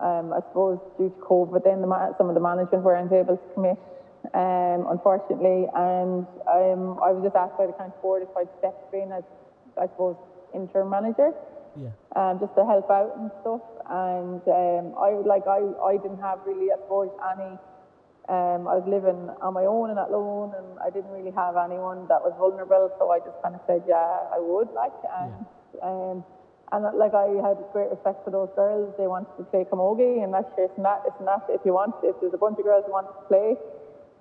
[0.00, 3.36] um, I suppose due to COVID, then the ma- some of the management weren't able
[3.36, 3.78] to commit,
[4.32, 5.66] um, unfortunately.
[5.74, 9.24] And um, I was just asked by the county board if I'd step in as,
[9.76, 10.16] I suppose,
[10.54, 11.34] interim manager,
[11.76, 11.92] Yeah.
[12.16, 13.60] um, just to help out and stuff.
[13.90, 17.58] And um, I like I, I didn't have really, I suppose, any.
[18.28, 22.04] Um, I was living on my own that loan, and I didn't really have anyone
[22.08, 22.92] that was vulnerable.
[23.00, 25.32] So I just kind of said, yeah, I would like, and
[25.80, 26.24] um,
[26.72, 28.92] and like I had great respect for those girls.
[28.98, 31.48] They wanted to play camogie, and that's it's not, it's not.
[31.48, 33.56] If you want, if there's a bunch of girls who want to play,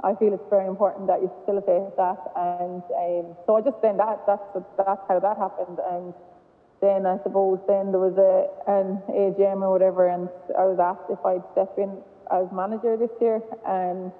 [0.03, 2.19] I feel it's very important that you facilitate that.
[2.39, 4.47] And um, so I just then that that's
[4.79, 5.79] that's how that happened.
[5.91, 6.13] And
[6.79, 11.11] then I suppose then there was a an AGM or whatever, and I was asked
[11.11, 11.99] if I'd step in
[12.31, 14.11] as manager this year, and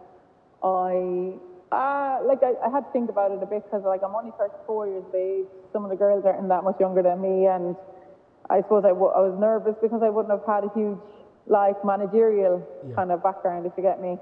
[0.64, 1.40] I.
[1.68, 4.32] Uh, like I, I had to think about it a bit because like I'm only
[4.40, 5.52] 34 years of age.
[5.74, 7.76] Some of the girls aren't that much younger than me, and
[8.50, 10.98] I suppose I, w- I was nervous because I wouldn't have had a huge
[11.48, 12.96] like managerial Yeah.
[12.96, 14.18] kind of background, if you get me.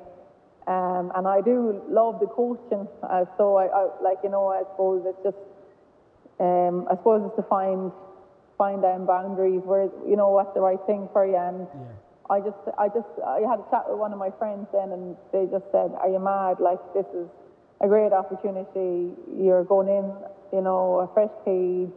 [0.68, 4.64] Um, and I do love the coaching, uh, so I, I like you know I
[4.72, 5.38] suppose it's just
[6.40, 7.92] um, I suppose it's to find
[8.58, 11.36] find them boundaries where you know what's the right thing for you.
[11.38, 12.34] And Yeah.
[12.36, 15.16] I just I just I had a chat with one of my friends then, and
[15.32, 16.60] they just said, "Are you mad?
[16.60, 17.30] Like this is
[17.82, 19.14] a great opportunity.
[19.38, 20.12] You're going in,
[20.52, 21.94] you know, a fresh page.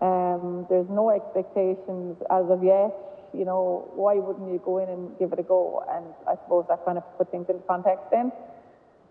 [0.00, 2.92] Um, there's no expectations as of yet.
[3.32, 5.84] You know, why wouldn't you go in and give it a go?
[5.90, 8.32] And I suppose that kind of put things into context then.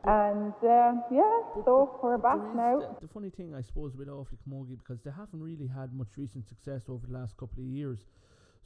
[0.08, 2.78] And uh, yeah, so we're back now.
[2.78, 6.10] The, the funny thing, I suppose, with Offaly Camogie, because they haven't really had much
[6.16, 8.06] recent success over the last couple of years,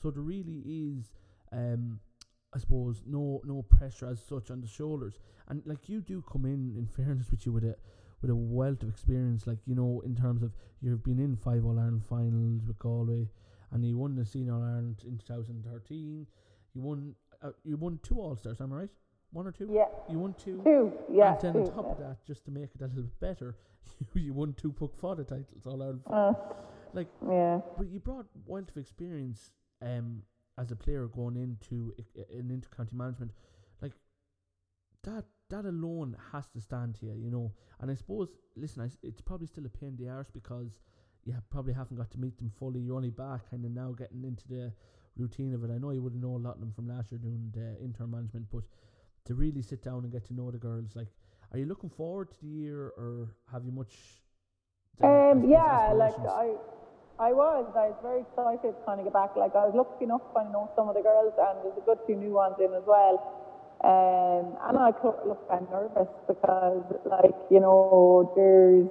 [0.01, 1.13] so there really is,
[1.53, 2.01] um,
[2.53, 5.19] I suppose, no no pressure as such on the shoulders.
[5.47, 7.75] And like you do come in, in fairness with you, with a
[8.21, 10.51] with a wealth of experience, like you know, in terms of
[10.82, 13.27] you've been in five All Ireland finals with Galway,
[13.71, 16.27] and you won the Senior All Ireland in 2013.
[16.73, 18.89] You won uh, you won two All Stars, am I right?
[19.32, 19.69] One or two?
[19.71, 20.60] Yeah, You won two.
[20.63, 20.91] two.
[21.12, 21.60] Yeah, and then two.
[21.60, 23.55] on top of that, just to make it a little bit better,
[24.15, 26.01] you won two Poc Fada titles all Ireland.
[26.08, 26.34] Uh,
[26.93, 27.60] Like, yeah.
[27.77, 29.51] but you brought wealth of experience
[29.84, 30.23] um,
[30.58, 33.32] as a player going into i- in inter-county management.
[33.84, 33.93] Like
[35.03, 37.51] that, that alone has to stand here, you know.
[37.79, 40.79] And I suppose, listen, I it's probably still a pain in the arse because
[41.25, 42.79] you probably haven't got to meet them fully.
[42.79, 44.73] You're only back kind of now getting into the
[45.17, 45.71] routine of it.
[45.71, 47.77] I know you would have known a lot of them from last year doing the
[47.83, 48.63] intern management, but
[49.25, 51.09] to really sit down and get to know the girls, like,
[51.51, 54.21] are you looking forward to the year, or have you much?
[55.03, 56.13] Um, yeah, like?
[56.19, 56.53] I,
[57.19, 57.65] I was.
[57.75, 59.35] I was very excited to kind of get back.
[59.35, 61.77] Like I was lucky enough to kind of know some of the girls, and there's
[61.77, 63.17] a good few new ones in as well.
[63.83, 68.87] Um, and I cl- look, I'm nervous because, like, you know, there's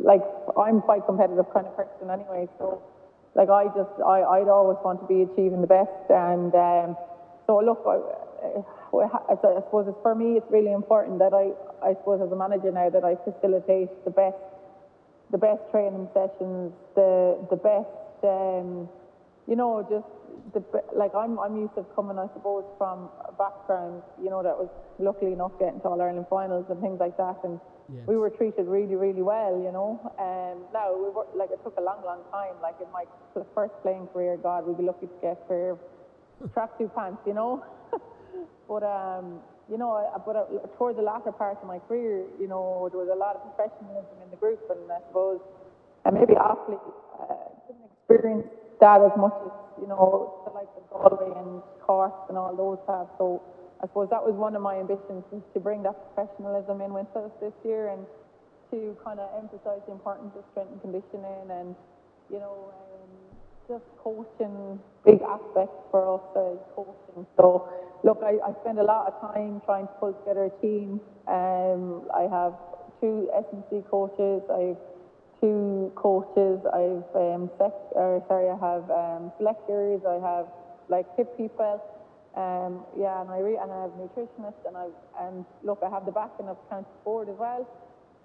[0.00, 0.22] like
[0.58, 2.48] I'm quite competitive kind of person anyway.
[2.58, 2.82] So,
[3.34, 6.96] like, I just I I'd always want to be achieving the best, and um,
[7.46, 8.02] so look, I,
[8.98, 10.36] I, I suppose it's for me.
[10.36, 11.54] It's really important that I
[11.86, 14.42] I suppose as a manager now that I facilitate the best
[15.30, 18.88] the best training sessions, the the best, um,
[19.46, 20.06] you know, just
[20.54, 20.62] the
[20.94, 24.68] like I'm I'm used to coming, I suppose, from a background, you know, that was
[24.98, 28.02] luckily enough getting to All Ireland finals and things like that, and Yes.
[28.08, 30.00] we were treated really really well, you know.
[30.18, 32.54] Um, now we were like it took a long long time.
[32.60, 33.04] Like in my
[33.54, 35.78] first playing career, God, we'd be lucky to get of
[36.50, 37.64] tracksuit pants, you know.
[38.68, 39.38] But um,
[39.70, 40.44] you know, I- but uh,
[40.76, 44.16] toward the latter part of my career, you know, there was a lot of professionalism
[44.24, 45.38] in the group, and I suppose,
[46.04, 46.78] and maybe Offaly
[47.22, 47.34] uh,
[47.68, 48.46] didn't experience
[48.80, 52.78] that as much as you know, the likes of Galway and Cork and all those
[52.88, 53.08] have.
[53.18, 53.42] So
[53.82, 57.30] I suppose that was one of my ambitions to bring that professionalism in with us
[57.40, 58.06] this year, and
[58.72, 61.74] to kind of emphasise the importance of strength and conditioning, and
[62.30, 62.72] you know.
[62.72, 62.86] Um,
[63.68, 67.26] just coaching, big aspect for us as coaching.
[67.36, 67.68] So,
[68.04, 71.00] look, I, I spend a lot of time trying to pull together a team.
[71.26, 72.54] Um, I have
[73.00, 74.42] two SNC coaches.
[74.50, 74.82] I have
[75.46, 76.58] two coaches.
[76.66, 80.02] I've um, sec, or sorry, I have um, selectors.
[80.02, 80.46] I have
[80.88, 81.78] like tip people.
[82.34, 84.88] Um, yeah, and I re- and I have nutritionists, and I
[85.22, 87.62] and look, I have the backing of county board as well.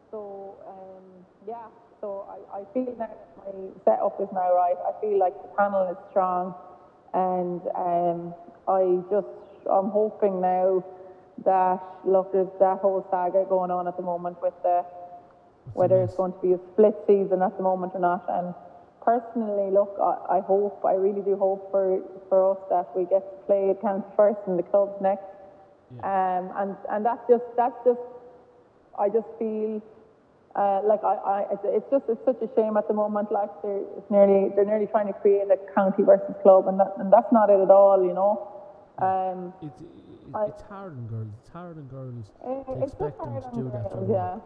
[0.09, 1.69] So um, yeah,
[2.01, 3.53] so I, I feel that my
[3.85, 4.75] setup is now right.
[4.81, 6.55] I feel like the panel is strong,
[7.13, 8.33] and um,
[8.67, 9.29] I just
[9.69, 10.83] I'm hoping now
[11.45, 14.83] that look there's that whole saga going on at the moment with the
[15.73, 18.25] whether it's going to be a split season at the moment or not.
[18.29, 18.53] And
[19.03, 23.23] personally, look, I, I hope I really do hope for for us that we get
[23.23, 25.25] to play county first and the clubs next.
[26.03, 27.99] Um, and and that's just that's just
[28.97, 29.81] I just feel
[30.55, 33.31] uh, like I, I it's, it's just it's such a shame at the moment.
[33.31, 36.93] Like they're it's nearly they're nearly trying to create a county versus club, and that,
[36.97, 37.99] and that's not it at all.
[38.03, 38.31] You know,
[38.99, 39.87] um, It's, it,
[40.33, 41.27] I- it's hard on girls.
[41.41, 43.89] It's hard on girls uh, to expect them to do that.
[43.91, 44.39] girls, to yeah.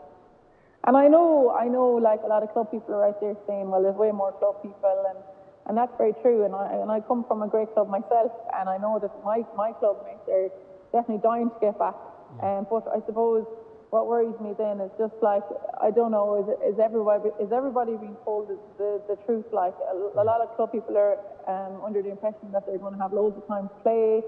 [0.85, 3.69] And I know I know like a lot of club people are out there saying,
[3.69, 5.19] well, there's way more club people, and
[5.67, 6.45] and that's very true.
[6.45, 9.43] And I and I come from a great club myself, and I know that my
[9.57, 10.49] my club mates are
[10.93, 11.95] definitely dying to get back.
[12.41, 13.45] Um, but I suppose
[13.89, 15.43] what worries me then is just like
[15.81, 19.45] I don't know is is everybody is everybody being told the the, the truth?
[19.51, 21.17] Like a, a lot of club people are
[21.47, 24.21] um, under the impression that they're going to have loads of time to play.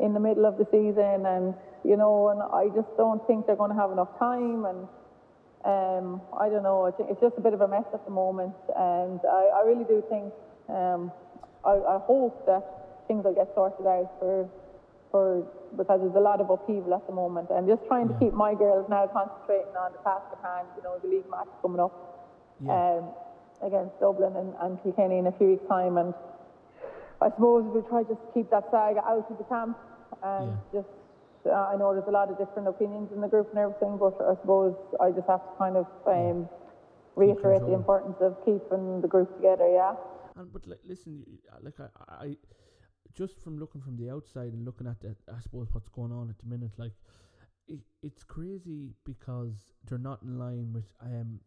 [0.00, 3.56] in the middle of the season, and you know, and I just don't think they're
[3.56, 4.86] going to have enough time, and
[5.64, 6.86] um, I don't know.
[6.86, 9.66] I think it's just a bit of a mess at the moment, and I, I
[9.66, 10.32] really do think
[10.68, 11.10] um,
[11.64, 12.62] I, I hope that
[13.08, 14.48] things will get sorted out for
[15.10, 15.42] for
[15.76, 18.54] because there's a lot of upheaval at the moment, and just trying to keep my
[18.54, 20.68] girls now concentrating on the task at hand.
[20.76, 21.92] You know, the league match coming up
[22.62, 22.72] Yeah.
[23.00, 23.10] um,
[23.62, 26.14] against Dublin and, and Kilkenny in a few weeks' time, and
[27.20, 29.76] I suppose we try just to keep that saga out of the camp,
[30.22, 30.86] and just.
[31.48, 34.14] Uh, I know there's a lot of different opinions in the group and everything, but
[34.20, 36.48] I suppose I just have to kind of um,
[37.16, 39.68] reiterate the importance of keeping the group together.
[39.68, 39.94] Yeah.
[40.36, 41.88] And but like, listen, uh, like I,
[42.26, 42.36] I,
[43.14, 46.30] just from looking from the outside and looking at the, I suppose what's going on
[46.30, 46.92] at the minute, like,
[47.66, 51.40] it, it's crazy because they're not in line with um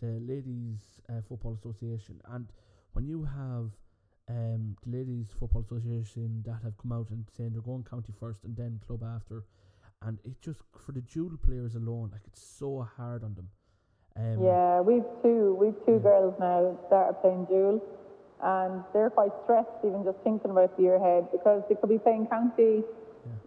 [0.00, 2.52] the ladies uh, football association, and
[2.92, 3.72] when you have
[4.28, 8.44] um the ladies football association that have come out and saying they're going county first
[8.44, 9.44] and then club after,
[10.02, 13.48] and it just for the dual players alone, like it's so hard on them.
[14.16, 16.10] Um, Yeah, we've two we've two Yeah.
[16.10, 17.80] girls now that are playing dual,
[18.42, 21.98] and they're quite stressed even just thinking about the year ahead because they could be
[21.98, 22.84] playing county,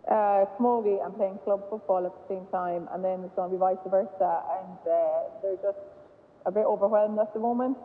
[0.07, 3.55] uh, camogie and playing club football at the same time, and then it's going to
[3.55, 5.79] be vice versa, and uh, they're just
[6.45, 7.77] a bit overwhelmed at the moment.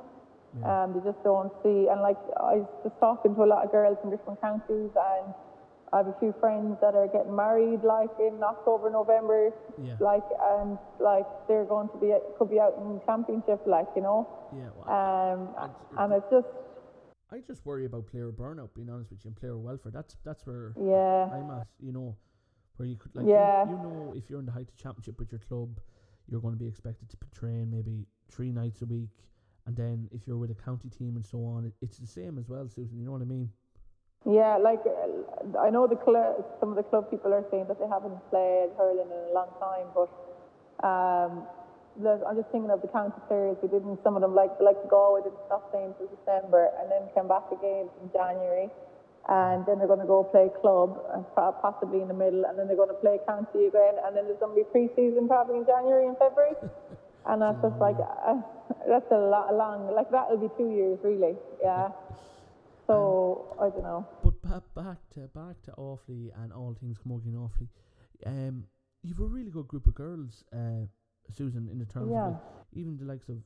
[0.61, 0.85] Yeah.
[0.85, 3.71] Um, they just don't see, and like I was just talking to a lot of
[3.73, 5.35] girls from different counties, and
[5.92, 9.97] I have a few friends that are getting married like in October, November, Yeah.
[10.01, 10.25] like
[10.57, 14.71] and like they're going to be could be out in championship, like you know, yeah.
[14.77, 16.49] well, um, I'd- and it's just
[17.31, 19.90] I just worry about player burnout, being honest with you, and player welfare.
[19.92, 22.16] That's that's where yeah, I'm at, you know,
[22.77, 23.64] where you could like Yeah.
[23.66, 25.81] you, you know if you're in the height of championship with your club,
[26.29, 29.11] you're going to be expected to train maybe three nights a week,
[29.67, 32.39] and then if you're with a county team and so on, it, it's the same
[32.39, 32.99] as well, Susan.
[32.99, 33.51] You know what I mean?
[34.25, 34.57] yeah.
[34.57, 37.89] Like uh, I know the club, some of the club people are saying that they
[37.91, 40.11] haven't played hurling in a long time, but
[40.87, 41.47] um,
[41.99, 43.99] I'm just thinking of the county players who didn't.
[44.03, 47.51] Some of them like like Galway didn't stop playing till December, and then came back
[47.51, 48.71] again in January.
[49.29, 52.69] And then they're going to go play club, and possibly in the middle, and then
[52.69, 55.67] they're going to play county again, and then there's going to be pre-season probably in
[55.67, 56.55] January and February.
[57.29, 58.35] And that's just like uh,
[58.89, 59.95] that's a lot long.
[59.95, 61.35] Like that'll be two years, really.
[61.62, 61.89] Yeah.
[62.87, 64.07] So I don't know.
[64.23, 67.69] But ba- back to back to Offaly and all things Camogie and Offaly,
[68.27, 68.65] um,
[69.03, 70.87] you've a really good group of girls, uh,
[71.37, 72.27] Susan, in the terms Yeah.
[72.29, 72.43] of like,
[72.75, 73.39] even the likes of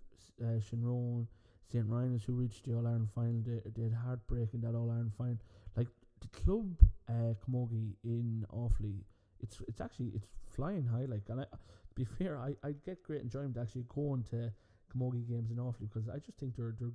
[0.42, 1.26] uh, Shinrone,
[1.72, 1.88] St.
[1.88, 5.12] Rynagh's who reached the All Ireland final, they, they had heartbreak in that All Ireland
[5.16, 5.38] final.
[5.76, 5.88] Like
[6.20, 6.76] the club
[7.08, 9.00] uh, Camogie in Offaly,
[9.40, 11.06] it's it's actually it's flying high.
[11.06, 11.44] Like, and I,
[11.96, 14.52] be fair, I I get great enjoyment actually going to
[14.92, 16.92] Camogie games in Offaly because I just think they're they're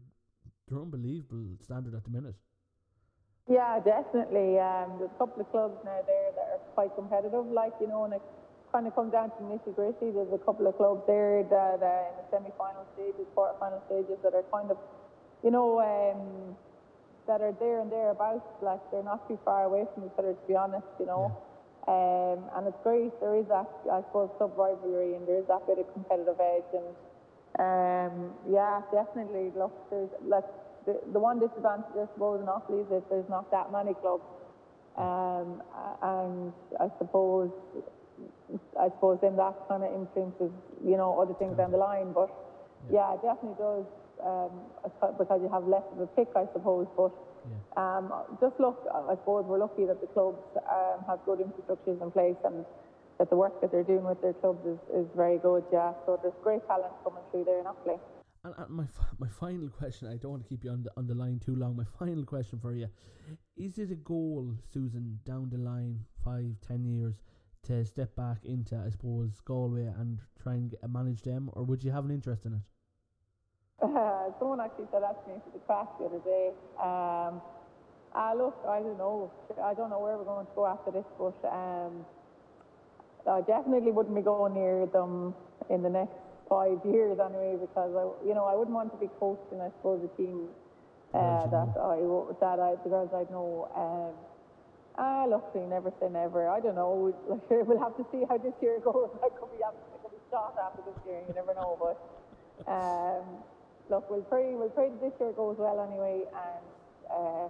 [0.68, 2.36] they're unbelievable standard at the minute.
[3.48, 4.58] Yeah, definitely.
[4.58, 8.06] Um, there's a couple of clubs now there that are quite competitive, like, you know,
[8.06, 8.22] and it
[8.74, 10.10] kind of comes down to nitty gritty.
[10.10, 13.86] There's a couple of clubs there that uh, in the semi final stages, quarter final
[13.86, 14.78] stages, that are kind of,
[15.46, 16.58] you know, um,
[17.30, 18.50] that are there and thereabouts.
[18.66, 21.38] Like, they're not too far away from each other, to be honest, you know.
[21.88, 23.14] Um, and it's great.
[23.22, 26.72] There is that, I suppose, club rivalry and there is that bit of competitive edge.
[26.74, 26.90] And
[27.62, 29.54] um, yeah, definitely.
[29.56, 30.46] Look, there's like
[30.86, 34.26] the, the one disadvantage, I suppose, in Offaly is that there's not that many clubs.
[34.98, 35.62] Um,
[36.02, 37.52] and I suppose,
[38.80, 40.52] I suppose then that kind of influences,
[40.84, 42.14] you know, other things down the line.
[42.14, 42.34] But
[42.90, 43.86] yeah, it definitely does
[44.26, 44.52] um,
[45.18, 46.88] because you have less of a pick, I suppose.
[46.98, 47.14] But
[47.78, 52.12] um, just look, I suppose we're lucky that the clubs um, have good infrastructures in
[52.12, 52.66] place and
[53.20, 55.64] that the work that they're doing with their clubs is, is very good.
[55.72, 58.00] Yeah, so there's great talent coming through there in Offaly.
[58.44, 58.86] And, and my
[59.18, 61.56] my final question, I don't want to keep you on the, on the line too
[61.56, 61.76] long.
[61.76, 62.88] My final question for you
[63.58, 67.16] is: it a goal, Susan, down the line, five, ten years,
[67.64, 71.84] to step back into, I suppose, Galway and try and get, manage them, or would
[71.84, 72.62] you have an interest in it?
[73.82, 76.52] Uh, someone actually said that to me for the crash the other day.
[76.80, 77.42] Um,
[78.16, 79.32] ah, look, I don't know.
[79.62, 82.06] I don't know where we're going to go after this, but um,
[83.28, 85.36] I definitely wouldn't be going near them
[85.70, 86.16] in the next
[86.48, 89.60] five years anyway, because I, you know, I wouldn't want to be coaching.
[89.60, 90.48] I suppose a team
[91.14, 92.00] uh, that I
[92.40, 93.68] that I the girls I know.
[93.76, 94.16] Um,
[94.96, 96.48] ah, look, we never say never.
[96.48, 97.12] I don't know.
[97.28, 99.12] Like, we'll have to see how this year goes.
[99.26, 101.20] I could be, I could be shot after this year.
[101.28, 102.00] You never know, but.
[102.72, 103.44] Um,
[103.90, 104.54] look, we'll pray.
[104.54, 106.66] We'll pray that this year goes well anyway, and
[107.12, 107.48] uh,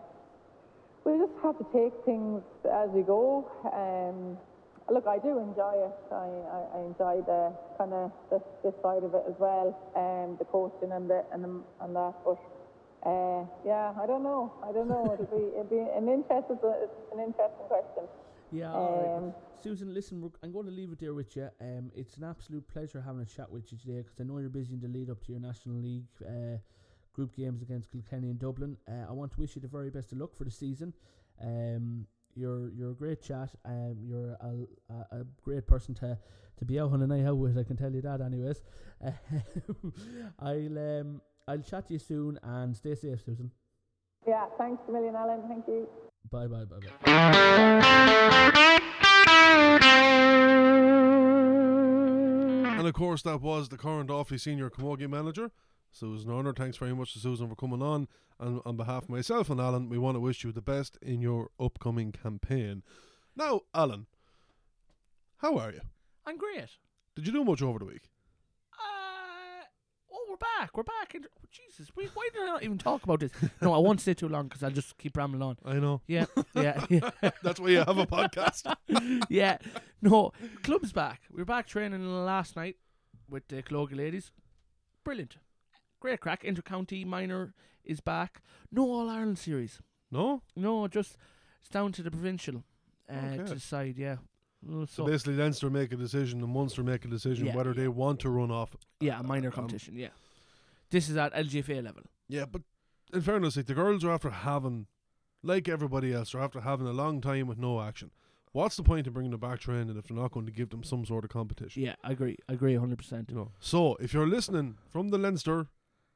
[1.03, 3.47] we'll just have to take things as we go.
[3.71, 4.37] Um,
[4.93, 5.97] look, I do enjoy it.
[6.11, 10.37] I, I, I enjoy the kind of this, this side of it as well, um,
[10.37, 12.13] the coaching and the and the, and that.
[12.25, 12.39] But
[13.05, 14.53] uh, yeah, I don't know.
[14.63, 15.13] I don't know.
[15.13, 18.05] It'll be it'll be an interesting it's an interesting question.
[18.51, 18.73] Yeah.
[18.73, 19.33] Um,
[19.63, 21.49] Susan, listen, I'm going to leave it there with you.
[21.59, 24.49] Um, it's an absolute pleasure having a chat with you today because I know you're
[24.49, 26.57] busy in the lead up to your National League uh,
[27.13, 28.77] group games against Kilkenny and Dublin.
[28.87, 30.93] Uh, I want to wish you the very best of luck for the season.
[31.41, 33.49] Um, you're you're a great chat.
[33.65, 36.17] Um, you're a, a, a great person to,
[36.57, 37.57] to be out on a night out with.
[37.57, 38.61] I can tell you that, anyways.
[40.39, 43.51] I'll um I'll chat to you soon and stay safe, Susan.
[44.27, 45.41] yeah, thanks a million, Alan.
[45.47, 45.87] Thank you.
[46.29, 48.79] Bye bye bye bye.
[52.77, 55.51] And of course, that was the current Offaly senior Camogie manager,
[55.91, 56.53] Susan Earner.
[56.53, 58.07] Thanks very much to Susan for coming on.
[58.39, 61.21] And on behalf of myself and Alan, we want to wish you the best in
[61.21, 62.83] your upcoming campaign.
[63.35, 64.07] Now, Alan,
[65.37, 65.81] how are you?
[66.25, 66.77] I'm great.
[67.15, 68.09] Did you do much over the week?
[70.35, 70.75] We're back.
[70.75, 71.13] We're back.
[71.15, 73.31] And, oh, Jesus, we, why did I not even talk about this?
[73.61, 75.57] No, I won't stay too long because I'll just keep rambling on.
[75.63, 76.01] I know.
[76.07, 77.09] Yeah, yeah, yeah.
[77.41, 78.75] That's why you have a podcast.
[79.29, 79.59] yeah.
[80.01, 81.21] No, club's back.
[81.31, 82.75] We were back training last night
[83.29, 84.33] with the Clogie ladies.
[85.05, 85.37] Brilliant.
[86.01, 86.43] Great crack.
[86.43, 87.53] Intercounty minor
[87.85, 88.41] is back.
[88.73, 89.79] No All Ireland series.
[90.11, 90.41] No?
[90.53, 91.15] No, just
[91.61, 92.65] it's down to the provincial
[93.09, 93.37] uh, Okay.
[93.37, 93.97] to decide.
[93.97, 94.17] Yeah.
[94.67, 97.69] Uh, So So, basically, Leinster make a decision and Munster make a decision Yeah, whether
[97.69, 97.83] yeah.
[97.83, 98.75] they want to run off.
[98.99, 99.95] yeah, a minor um, competition.
[99.95, 100.09] Yeah.
[100.91, 102.03] This is at LGFA level.
[102.27, 102.61] Yeah, but
[103.13, 104.87] in fairness, like the girls are after having,
[105.43, 108.11] like everybody else, are after having a long time with no action.
[108.51, 110.83] What's the point of bringing them back training if they're not going to give them
[110.83, 111.83] some sort of competition?
[111.83, 112.37] Yeah, I agree.
[112.47, 113.29] I agree 100%.
[113.29, 113.51] You know.
[113.59, 115.67] So if you're listening from the Leinster,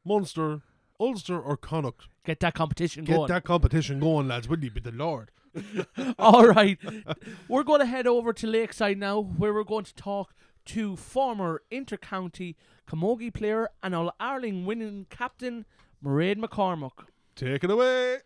[0.06, 0.62] Munster,
[1.00, 3.14] Ulster, or Connacht, Get that competition going.
[3.14, 3.28] get going.
[3.28, 4.48] that competition going, lads.
[4.48, 5.32] Will you be the Lord?
[6.20, 6.78] All right.
[7.50, 10.34] We're going to head over to Lakeside now, where we're going to talk
[10.70, 12.54] to former intercounty
[12.88, 15.66] Camogie player and All Ireland winning captain,
[16.04, 17.08] Mairead McCormack.
[17.36, 18.18] Take it away.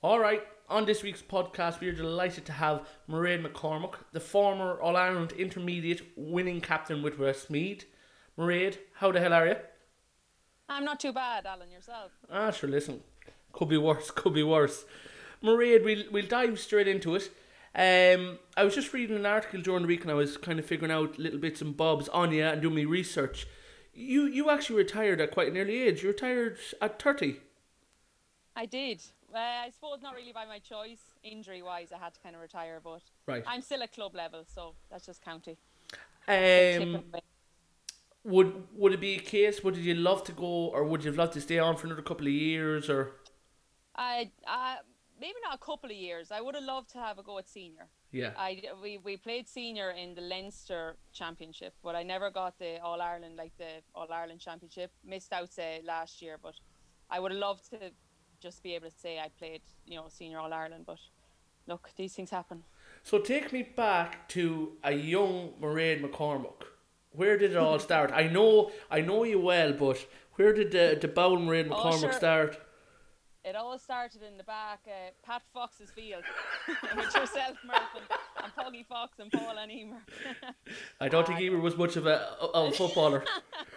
[0.00, 0.42] All right.
[0.68, 5.32] On this week's podcast, we are delighted to have Mairead McCormack, the former All Ireland
[5.32, 7.84] intermediate winning captain with Westmeath.
[8.38, 9.56] Mairead, how the hell are you?
[10.68, 11.72] I'm not too bad, Alan.
[11.72, 12.12] Yourself?
[12.30, 13.00] Ah, sure, listen.
[13.50, 14.84] Could be worse, could be worse.
[15.42, 17.28] Mairead, we'll, we'll dive straight into it.
[17.76, 20.64] Um, I was just reading an article during the week and I was kind of
[20.64, 23.46] figuring out little bits and bobs on you and doing my research.
[23.92, 26.02] You you actually retired at quite an early age.
[26.02, 27.40] You retired at 30.
[28.54, 29.02] I did.
[29.34, 31.00] Uh, I suppose not really by my choice.
[31.22, 33.44] Injury wise, I had to kind of retire, but Right.
[33.46, 35.58] I'm still at club level, so that's just county.
[36.28, 37.04] Um,
[38.24, 39.62] would would it be a case?
[39.62, 42.26] Would you love to go, or would you love to stay on for another couple
[42.26, 43.12] of years, or
[43.94, 44.76] I uh,
[45.20, 46.30] maybe not a couple of years.
[46.30, 47.86] I would have loved to have a go at senior.
[48.12, 48.32] yeah?
[48.36, 53.00] I we, we played senior in the Leinster Championship, but I never got the All
[53.00, 54.90] Ireland like the All Ireland Championship.
[55.04, 56.54] Missed out say last year, but
[57.10, 57.78] I would have loved to
[58.40, 60.84] just be able to say I played you know senior All Ireland.
[60.86, 60.98] But
[61.66, 62.62] look, these things happen.
[63.02, 66.62] So take me back to a young Mairead McCormack.
[67.12, 68.10] Where did it all start?
[68.12, 72.00] I know I know you well, but where did the the bowl Mairead Oh, McCormack
[72.00, 72.12] sure.
[72.12, 72.58] start?
[73.46, 76.24] It all started in the back, uh, Pat Fox's field,
[76.96, 78.04] with yourself, Murphy,
[78.42, 80.02] and, Poggy Fox and Paul and Emer.
[81.00, 83.22] I don't think Emer was much of a, a footballer.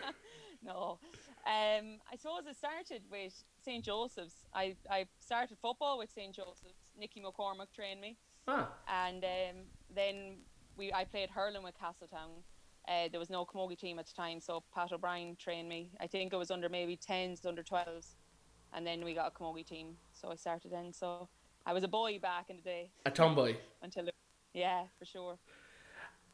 [0.66, 0.98] no.
[1.46, 3.32] Um, I suppose it started with
[3.64, 3.86] St.
[3.86, 4.38] Joseph's.
[4.56, 6.36] I, I started football with St.
[6.36, 6.90] Joseph's.
[6.98, 8.18] Nicky McCormack trained me.
[8.48, 9.56] ah, And um,
[9.96, 10.38] then
[10.78, 12.42] we I played hurling with Castletown.
[12.88, 15.92] Uh, there was no camogie team at the time, so Pat O'Brien trained me.
[16.02, 18.16] I think it was under maybe 10s, under 12s.
[18.74, 20.94] And then we got a camogie team, so I started then.
[20.94, 21.28] So
[21.66, 23.56] I was a boy back in the day a tomboy.
[23.82, 24.16] until, it,
[24.54, 25.40] yeah, for sure.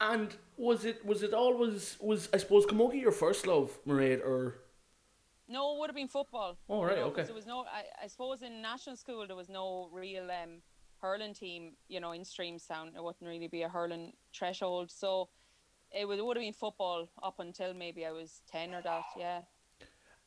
[0.01, 4.55] And was it was it always was I suppose Camogie your first love, Mairead, or
[5.47, 6.57] No, it would have been football.
[6.69, 7.23] Oh, you right, know, 'cause okay.
[7.25, 7.65] There was no.
[7.65, 10.61] I, I suppose in national school there was no real um,
[11.01, 11.75] hurling team.
[11.87, 14.91] You know, in Streamstown it wouldn't really be a hurling threshold.
[14.91, 15.29] So
[15.91, 19.03] it would, it would have been football up until maybe I was ten or that.
[19.17, 19.41] Yeah.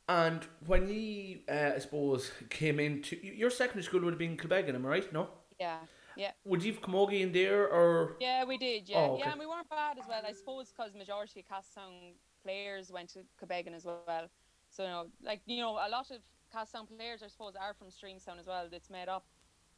[0.09, 4.69] And when you uh, I suppose came into your secondary school would have been Quebec,
[4.69, 5.13] am I right?
[5.13, 5.29] No,
[5.61, 5.79] Yeah.
[6.17, 6.33] Yeah.
[6.45, 8.89] would you have Camogie in there or Yeah, we did.
[8.89, 9.23] Yeah, Oh, okay.
[9.25, 10.23] yeah, and we weren't bad as well.
[10.27, 14.29] I suppose because majority of Castletown players went to Quebegan as well.
[14.71, 16.19] So you know, like you know, a lot of
[16.51, 18.67] Castletown players, I suppose, are from Streamstown as well.
[18.73, 19.27] It's made up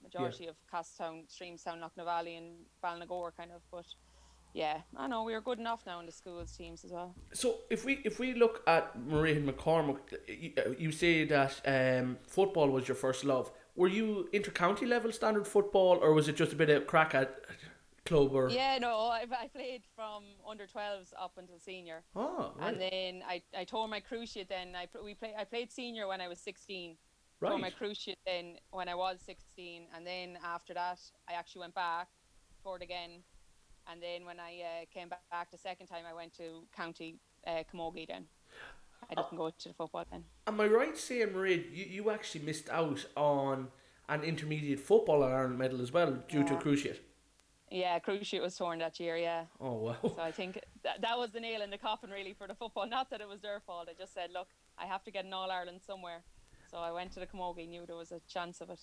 [0.03, 3.61] majority of Castletown, Streamstown, Knocknavalley, and Ballinagore kind of.
[3.71, 3.85] But
[4.53, 7.15] yeah, I know we are good enough now in the schools teams as well.
[7.33, 12.69] So if we if we look at Mairead McCormack, you, you say that um, football
[12.69, 13.51] was your first love.
[13.77, 17.41] Were you intercounty level standard football, or was it just a bit of crack at
[18.05, 18.51] club or?
[18.51, 22.03] Yeah, no, I, I played from under 12s up until senior.
[22.17, 22.69] Oh, right.
[22.69, 24.75] And then I, I tore my cruciate then.
[24.75, 26.97] I, we play, I played senior when I was 16.
[27.41, 27.49] Right.
[27.51, 29.85] Tore my cruciate then when I was 16.
[29.95, 30.99] And then after that,
[31.29, 32.09] I actually went back
[32.65, 33.23] Waterford again,
[33.91, 37.19] and then when I uh, came back, back the second time, I went to County
[37.47, 38.07] uh, Camogie.
[38.07, 38.27] Then
[39.11, 40.25] I didn't go to the football then.
[40.47, 43.69] Am I right saying, Mairead, you, you actually missed out on
[44.09, 46.61] an intermediate football Ireland medal as well due to a Yeah.
[46.63, 46.99] cruciate?
[47.73, 49.17] Yeah, cruciate was torn that year.
[49.17, 49.45] Yeah.
[49.61, 49.97] Oh wow!
[50.03, 52.89] So I think that, that was the nail in the coffin really for the football.
[52.89, 53.89] Not that it was their fault.
[53.89, 56.23] I just said, look, I have to get an All Ireland somewhere.
[56.69, 58.81] So I went to the Camogie, knew there was a chance of it.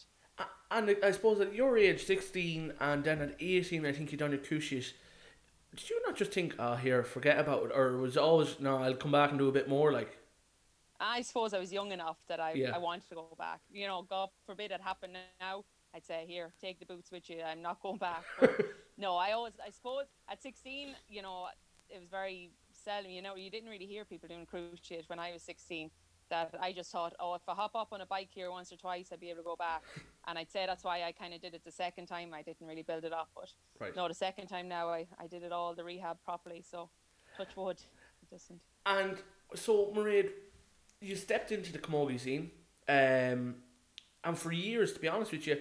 [0.70, 4.32] And I suppose at your age, 16, and then at 18, I think you done
[4.32, 4.92] your cruciate.
[5.76, 7.72] Did you not just think, oh, here, forget about it?
[7.74, 9.92] Or was it always, no, I'll come back and do a bit more?
[9.94, 10.18] Like,
[11.00, 12.76] I suppose I was young enough that I, Yeah.
[12.76, 13.62] I wanted to go back.
[13.72, 15.64] You know, God forbid it happened now.
[15.96, 17.42] I'd say, here, take the boots with you.
[17.42, 18.24] I'm not going back.
[18.98, 21.46] No, I always, I suppose at 16, you know,
[21.88, 22.50] it was very
[22.84, 25.92] seldom, you know, you didn't really hear people doing cruciate when I was 16.
[26.30, 28.76] That I just thought, oh, if I hop up on a bike here once or
[28.76, 29.82] twice, I'd be able to go back.
[30.28, 32.34] And I'd say that's why I kind of did it the second time.
[32.34, 33.30] I didn't really build it up.
[33.34, 33.50] But
[33.80, 33.96] Right.
[33.96, 36.62] no, the second time now, I, I did it all, the rehab properly.
[36.70, 36.90] So
[37.38, 37.78] touch wood,
[38.22, 38.60] it doesn't.
[38.86, 39.18] and
[39.56, 40.32] so, Mairead,
[41.00, 42.52] you stepped into the camogie scene.
[42.90, 43.56] Um,
[44.24, 45.58] and for years, to be honest with you,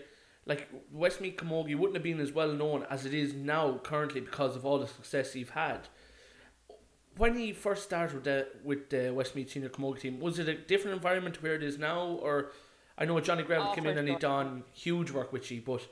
[0.46, 4.56] like Westmeath Camogie wouldn't have been as well known as it is now currently because
[4.56, 5.88] of all the success you've had.
[7.16, 10.54] When you first started with the with the Westmeath senior camogie team, was it a
[10.54, 12.52] different environment to where it is now, or
[12.98, 15.82] I know Johnny Greville Oh, came in and he done huge work with you, but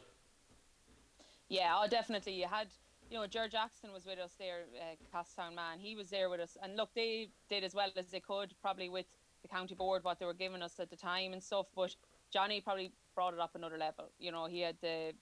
[1.49, 2.33] Yeah, oh, definitely.
[2.35, 2.68] You had,
[3.11, 5.79] you know, George Jackson was with us there, uh, Castletown man.
[5.79, 8.89] He was there with us, and look, they did as well as they could, probably
[8.89, 9.07] with
[9.43, 11.66] the county board what they were giving us at the time and stuff.
[11.77, 11.95] But
[12.33, 14.11] Johnny probably brought it up another level.
[14.18, 15.12] You know, he had the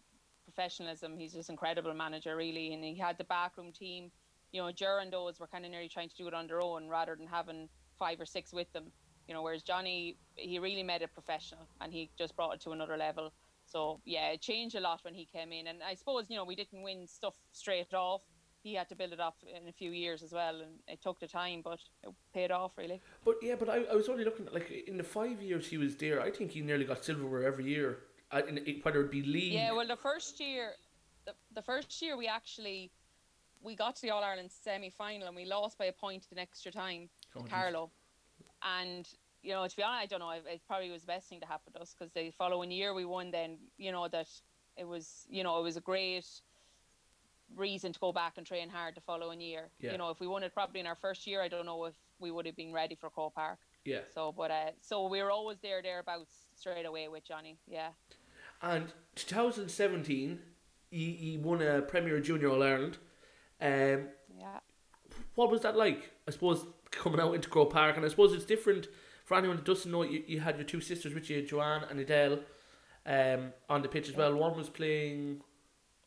[0.45, 1.17] professionalism.
[1.19, 4.11] He's just incredible manager, really, and he had the backroom team.
[4.53, 6.89] You know, during those were kind of nearly trying to do it on their own
[6.89, 8.85] rather than having five or six with them.
[9.27, 12.71] You know, whereas Johnny, he really made it professional, and he just brought it to
[12.71, 13.33] another level.
[13.65, 16.45] So yeah, it changed a lot when he came in, and I suppose you know
[16.45, 18.23] we didn't win stuff straight off.
[18.63, 21.19] He had to build it up in a few years as well, and it took
[21.19, 23.01] the time, but it paid off really.
[23.25, 25.79] but yeah, but I, I was only looking at like in the five years he
[25.79, 28.01] was there, I think he nearly got silverware every year,
[28.31, 28.43] uh,
[28.83, 29.55] whether it be league.
[29.55, 30.73] Yeah, well, the first year,
[31.25, 32.91] the, the first year we actually
[33.63, 36.39] we got to the All Ireland semi final and we lost by a point in
[36.39, 37.49] extra time to geez.
[37.49, 37.91] Carlow,
[38.63, 39.09] and
[39.43, 40.31] you know to be honest, I don't know.
[40.31, 42.95] It, it probably was the best thing to happen to us because the following year
[42.95, 43.31] we won.
[43.31, 44.29] Then you know that
[44.77, 46.27] it was you know it was a great
[47.57, 49.71] reason to go back and train hard the following year.
[49.81, 49.93] Yeah.
[49.93, 51.95] You know, if we won it probably in our first year, I don't know if
[52.19, 53.59] we would have been ready for Croke Park.
[53.85, 54.01] yeah.
[54.15, 57.59] So, but uh, so we were always there thereabouts straight away with Johnny.
[57.67, 57.89] Yeah.
[58.63, 60.39] And 2017,
[60.91, 62.99] he, he won a Premier Junior All Ireland.
[63.63, 64.09] Um,
[64.39, 64.59] Yeah.
[65.35, 66.11] what was that like?
[66.27, 68.89] I suppose coming out into Croke Park, and I suppose it's different
[69.25, 70.03] for anyone that doesn't know.
[70.03, 72.41] You, you had your two sisters with you, Joanne and Adele,
[73.07, 74.35] um, on the pitch as well.
[74.35, 75.41] One was playing,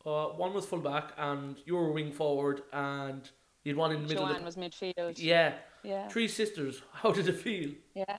[0.04, 3.28] uh, one was full back, and you were wing forward, and
[3.64, 4.26] you'd one in the middle.
[4.26, 5.18] Joanne was midfield.
[5.18, 6.08] yeah, Yeah.
[6.08, 6.82] three sisters.
[6.92, 7.70] How did it feel?
[7.94, 8.18] Yeah.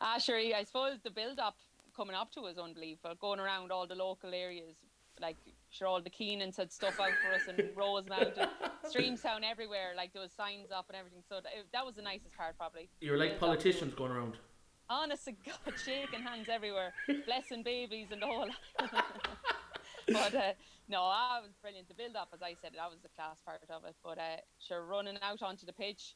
[0.00, 0.36] Ah, sure.
[0.36, 1.56] I suppose the build up
[1.96, 3.14] coming up to was unbelievable.
[3.18, 4.76] Going around all the local areas,
[5.20, 5.36] like
[5.76, 8.48] sure all the Keenans had stuff out for us and Rose Mountain,
[8.84, 9.92] Streamstown everywhere.
[9.96, 11.22] Like there was signs up and everything.
[11.28, 12.88] So that, that was the nicest part, probably.
[13.18, 13.40] Like Build up to it.
[13.40, 14.36] politicians going around.
[14.88, 16.92] Honest to God, shaking hands everywhere,
[17.26, 18.48] blessing babies and the whole.
[20.08, 20.52] but uh,
[20.88, 21.88] no, that was brilliant.
[21.88, 23.96] The build up, as I said, that was the class part of it.
[24.04, 26.14] But uh, sure, running out onto the pitch,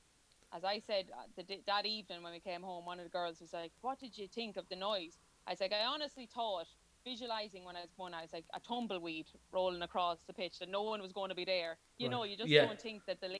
[0.56, 3.40] as I said uh, the, that evening when we came home, one of the girls
[3.40, 6.68] was like, "What did you think of the noise?" I was like, "I honestly thought."
[7.04, 10.68] Visualizing when I was born, I was like a tumbleweed rolling across the pitch, that
[10.68, 11.78] no one was going to be there.
[11.98, 12.12] You Right.
[12.12, 12.66] know, you just Yeah.
[12.66, 13.38] don't think that the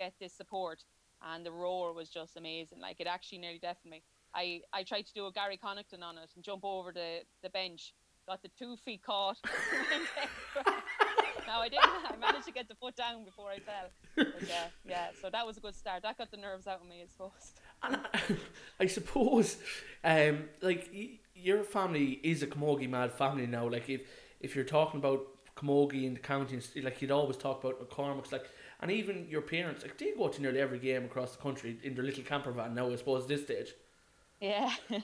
[0.00, 0.82] get this support,
[1.22, 2.80] and the roar was just amazing.
[2.80, 4.02] Like it actually nearly deafened me.
[4.34, 7.50] I, I tried to do a Gary Connaughton on it and jump over the, the
[7.50, 7.94] bench.
[8.26, 9.36] Got the two feet caught.
[11.46, 11.84] no, I didn't.
[11.84, 13.90] I managed to get the foot down before I fell.
[14.16, 15.08] But yeah, yeah.
[15.20, 16.02] So that was a good start.
[16.02, 17.52] That got the nerves out of me, I suppose.
[17.82, 18.20] And I,
[18.84, 19.58] I suppose,
[20.02, 20.90] um, like
[21.34, 23.68] your family is a camogie mad family now.
[23.68, 24.02] Like if
[24.40, 25.26] if you're talking about
[25.56, 28.44] camogie in the county, like you'd always talk about McCormack's, like,
[28.80, 31.94] and even your parents, like they go to nearly every game across the country in
[31.94, 32.90] their little camper van now.
[32.90, 33.74] I suppose at this stage.
[34.40, 34.70] Yeah.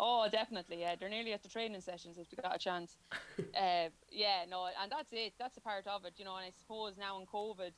[0.00, 0.80] oh, definitely.
[0.80, 2.96] Yeah, they're nearly at the training sessions if they got a chance.
[3.56, 5.32] uh, yeah, no, and that's it.
[5.38, 6.36] That's a part of it, you know.
[6.36, 7.72] And I suppose now in COVID,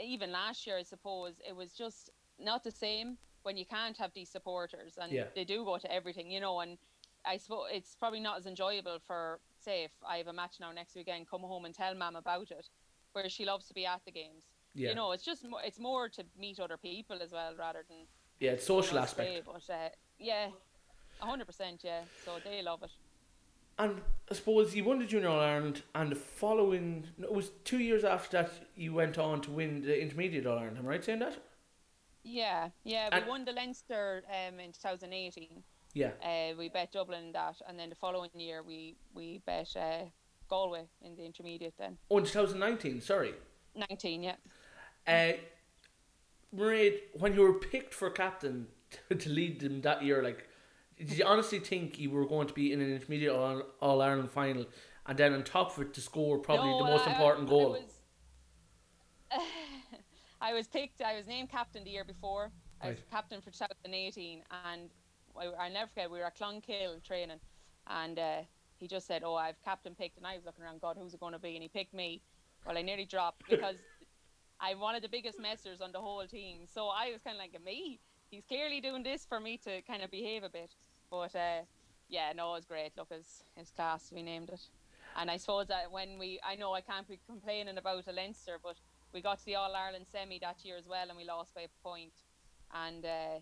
[0.00, 4.12] even last year, I suppose it was just not the same when you can't have
[4.12, 5.28] these supporters, and Yeah.
[5.34, 6.60] they do go to everything, you know.
[6.60, 6.76] And
[7.24, 10.72] I suppose it's probably not as enjoyable for, say, if I have a match now
[10.72, 12.68] next weekend, come home and tell mum about it,
[13.12, 14.44] where she loves to be at the games.
[14.74, 14.90] Yeah.
[14.90, 17.98] You know, it's just more, it's more to meet other people as well rather than
[18.38, 19.28] Yeah, it's social I'll aspect.
[19.28, 20.48] say, but uh, yeah,
[21.18, 22.02] hundred percent, yeah.
[22.24, 22.90] So they love it.
[23.78, 24.00] And
[24.30, 27.78] I suppose you won the Junior All Ireland, and the following, no, it was two
[27.78, 30.78] years after that you went on to win the Intermediate All Ireland.
[30.78, 31.36] Am I right saying that?
[32.22, 33.08] Yeah, yeah.
[33.12, 35.62] We And- won the Leinster um, in 2018.
[35.94, 36.10] Yeah.
[36.22, 40.04] Uh, we bet Dublin in that, and then the following year we we bet uh,
[40.48, 41.74] Galway in the intermediate.
[41.78, 43.34] Then Oh, in 2019, sorry.
[43.90, 44.36] 19, yeah.
[45.06, 45.32] Uh,
[46.54, 48.66] Mairead, when you were picked for captain
[49.08, 50.48] to, to lead them that year, like,
[50.98, 54.30] did you honestly think you were going to be in an intermediate All, All Ireland
[54.30, 54.66] final,
[55.06, 57.50] and then on top of it to score probably No, the most I- important I
[57.50, 57.70] goal?
[57.72, 58.00] was-
[60.40, 61.02] I was picked.
[61.02, 62.50] I was named captain the year before.
[62.80, 63.10] I was Right.
[63.10, 64.90] captain for 2018, and
[65.38, 66.10] I, I never forget.
[66.10, 67.40] We were at Clonkill training,
[67.86, 68.36] and uh,
[68.78, 71.20] he just said, "Oh, I've captain picked," and I was looking around, God, who's it
[71.20, 71.54] going to be?
[71.54, 72.22] And he picked me.
[72.66, 73.76] Well, I nearly dropped because
[74.60, 76.58] I'm one of the biggest messers on the whole team.
[76.66, 78.00] So I was kind of like, me.
[78.30, 80.70] He's clearly doing this for me to kind of behave a bit.
[81.10, 81.62] But uh,
[82.08, 82.92] yeah, no, it was great.
[82.96, 84.12] Look, his it's class.
[84.14, 84.60] We named it.
[85.16, 88.58] And I suppose that when we, I know I can't be complaining about a Leinster,
[88.62, 88.76] but
[89.12, 91.62] we got to the All Ireland semi that year as well, and we lost by
[91.62, 92.12] a point.
[92.72, 93.40] And uh,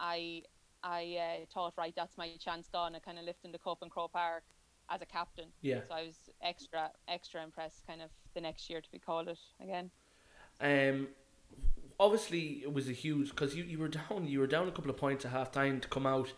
[0.00, 0.42] I,
[0.82, 2.94] I uh, thought, right, that's my chance gone.
[2.94, 4.42] I kind of lifting the cup in Croke Park
[4.90, 5.46] as a captain.
[5.60, 5.80] Yeah.
[5.88, 9.38] So I was extra, extra impressed, kind of the next year to be called it
[9.60, 9.90] again.
[10.60, 11.08] Um,
[11.98, 14.90] obviously it was a huge because you, you were down you were down a couple
[14.90, 16.32] of points at half time to come out.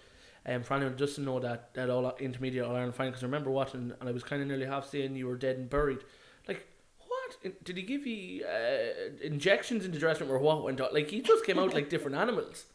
[0.47, 3.27] Um, for anyone just to know that that all intermediate All Ireland final because I
[3.27, 6.01] remember watching and I was kind of nearly half saying you were dead and buried.
[6.47, 6.69] Like
[6.99, 10.93] what did he give you uh, injections in the dressing room or what went on?
[10.93, 12.67] Like he just came out like different animals.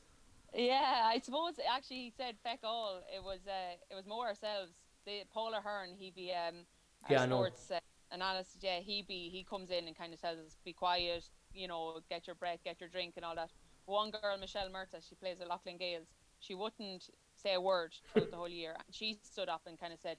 [0.54, 3.02] Yeah, I suppose actually he said feck all.
[3.16, 4.72] It was uh, it was more ourselves.
[5.06, 6.66] The Paul Ahern, he be um
[7.06, 7.80] our Yeah, sports uh,
[8.12, 8.58] analyst.
[8.62, 12.00] Yeah, he be he comes in and kind of tells us be quiet, you know,
[12.10, 13.52] get your breath, get your drink, and all that.
[13.86, 16.08] One girl, Michelle Murtagh, she plays with Lough Lene Gaels.
[16.40, 19.94] She wouldn't say a word throughout the whole year, and she stood up and kind
[19.94, 20.18] of said,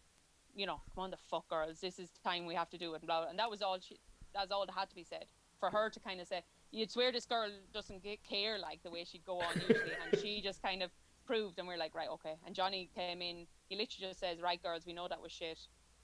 [0.55, 3.01] you know, come on the fuck girls, this is time we have to do it,
[3.03, 3.21] and blah.
[3.23, 3.31] blah.
[3.31, 4.01] And that was all she.
[4.35, 5.27] That's all that had to be said
[5.59, 6.43] for her to kind of say.
[6.73, 10.21] You'd swear this girl doesn't get care like the way she'd go on usually, and
[10.23, 10.91] she just kind of
[11.27, 12.35] proved, and we're like, right, okay.
[12.47, 13.47] And Johnny came in.
[13.69, 15.59] He literally just says, right, girls, we know that was shit.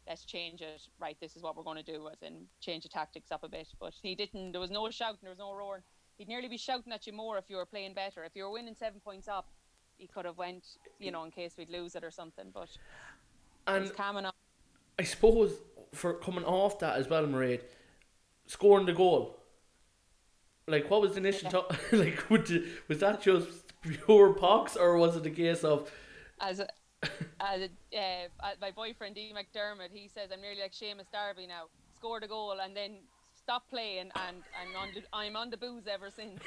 [0.08, 0.82] Let's change it.
[1.00, 3.48] Right, this is what we're going to do, as in change the tactics up a
[3.48, 3.68] bit.
[3.80, 4.52] But he didn't.
[4.52, 5.18] There was no shouting.
[5.22, 5.82] There was no roaring.
[6.18, 8.24] He'd nearly be shouting at you more if you were playing better.
[8.24, 9.48] If you were winning seven points up,
[9.96, 10.64] he could have went,
[10.98, 12.46] you know, in case we'd lose it or something.
[12.52, 12.68] But
[13.66, 14.34] And calm enough.
[14.98, 15.54] I suppose
[15.92, 17.62] for coming off that as well, Mairead,
[18.46, 19.38] scoring the goal.
[20.68, 21.76] Like, what was the initial talk?
[21.92, 25.90] like, was that just pure pox, or was it a case of
[26.40, 26.68] as a,
[27.40, 31.64] as a, uh, my boyfriend Dee McDermott, he says I'm nearly like Seamus Darby now.
[31.94, 32.98] Scored a goal and then
[33.34, 36.42] stopped playing, and I'm on the, I'm on the booze ever since.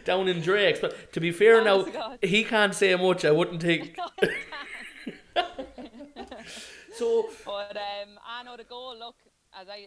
[0.04, 0.80] down in Drake's?
[0.80, 3.24] But to be fair, now Honest to he can't say much.
[3.24, 3.98] I wouldn't take
[6.94, 8.96] so but um, I know the goal.
[8.98, 9.16] Look,
[9.58, 9.86] as I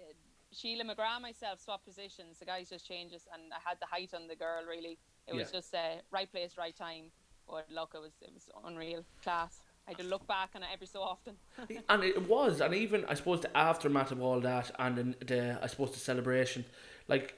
[0.60, 2.40] Sheila McGrath myself swapped positions.
[2.40, 4.64] The guys just changes, and I had the height on the girl.
[4.68, 4.98] Really,
[5.28, 5.60] it was Yeah.
[5.60, 7.12] just uh, right place, right time.
[7.48, 9.62] But look, it was it was unreal class.
[9.88, 11.36] I had to look back on it every so often.
[11.90, 15.60] and it was, and even I suppose the aftermath of all that, and then the
[15.64, 16.66] I suppose the celebration,
[17.08, 17.36] like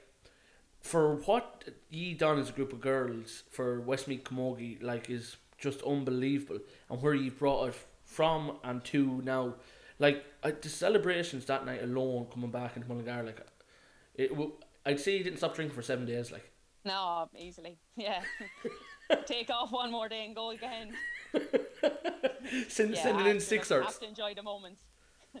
[0.80, 5.80] for what ye done as a group of girls for Westmeath Camogie, like is just
[5.82, 6.58] unbelievable,
[6.90, 9.54] and where you've brought it from and to now,
[9.98, 13.40] like uh, the celebrations that night alone coming back into Mullingar, like
[14.14, 14.28] it.
[14.30, 14.52] w-
[14.84, 16.50] I'd say you didn't stop drinking for seven days, like.
[16.84, 18.22] No, easily, yeah.
[19.26, 20.92] Take off one more day and go again.
[22.68, 23.94] Send, Yeah, sending I in six I hearts.
[23.94, 24.82] have to enjoy the moments.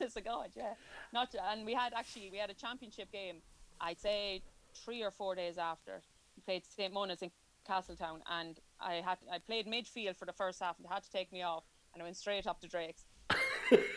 [0.00, 0.74] Honest to God, yeah.
[1.12, 3.36] Not and we had actually we had a championship game.
[3.80, 4.42] I'd say
[4.84, 6.02] three or four days after
[6.36, 7.30] we played St Mona's in
[7.66, 11.10] Castletown, and I had I played midfield for the first half, and they had to
[11.10, 13.04] take me off, and I went straight up to Drake's.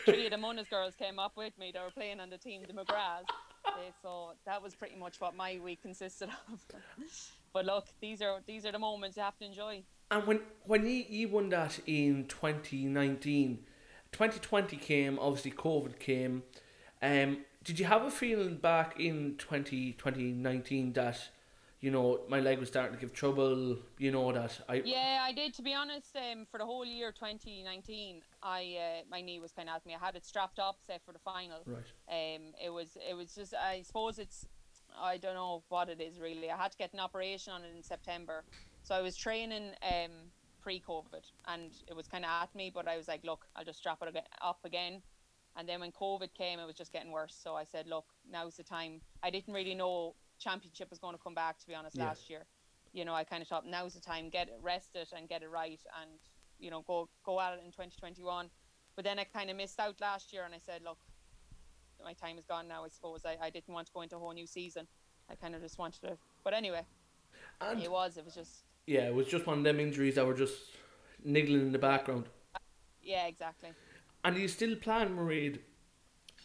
[0.04, 1.70] Three of the Mona's girls came up with me.
[1.72, 3.28] They were playing on the team, the McGraths.
[3.64, 6.60] They, so that was pretty much what my week consisted of.
[7.52, 9.82] but look, these are these are the moments you have to enjoy.
[10.10, 13.58] And when when you, you won that in 2019,
[14.12, 16.42] 2020 came, obviously COVID came.
[17.02, 21.18] Um, did you have a feeling back in 20, 2019 that,
[21.84, 24.76] you know, my leg was starting to give trouble, you know, that I...
[24.86, 25.52] Yeah, I did.
[25.52, 29.68] To be honest, um, for the whole year 2019, I uh, my knee was kind
[29.68, 29.94] of at me.
[29.94, 31.58] I had it strapped up, say for the final.
[31.66, 31.84] Right.
[32.08, 34.46] Um, it was it was just I suppose it's
[34.98, 36.50] I don't know what it is really.
[36.50, 38.44] I had to get an operation on it in September,
[38.82, 40.12] so I was training um
[40.62, 42.72] pre-COVID, and it was kind of at me.
[42.74, 45.02] But I was like, look, I'll just strap it up again.
[45.56, 47.38] And then when COVID came, it was just getting worse.
[47.44, 49.02] So I said, look, now's the time.
[49.22, 50.14] I didn't really know
[50.48, 51.58] championship was going to come back.
[51.60, 52.04] To be honest, Yeah.
[52.06, 52.44] last year,
[52.92, 55.42] you know, I kind of thought now's the time, get it, rest it, and get
[55.42, 56.10] it right, and
[56.58, 58.50] you know, go go at it in 2021.
[58.96, 60.98] But then I kind of missed out last year, and I said, look,
[62.04, 62.84] my time is gone now.
[62.84, 64.86] I suppose I, I didn't want to go into a whole new season.
[65.30, 66.18] I kind of just wanted to.
[66.44, 66.82] But anyway,
[67.60, 68.16] And it was.
[68.18, 68.64] It was just.
[68.86, 70.58] yeah, it was just one of them injuries that were just
[71.24, 72.26] niggling in the background.
[73.02, 73.70] Yeah, exactly.
[74.22, 75.58] And you still plan, Mairead,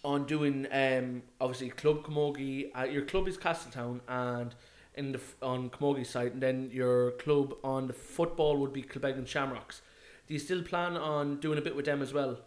[0.04, 2.72] on doing um obviously Club Camogie.
[2.78, 4.56] Uh, your club is Castletown, and
[4.96, 9.28] in the on Camogie side, and then your club on the football would be Kilbeggan
[9.28, 9.82] Shamrocks.
[10.28, 12.40] Do you still plan on doing a bit with them as well?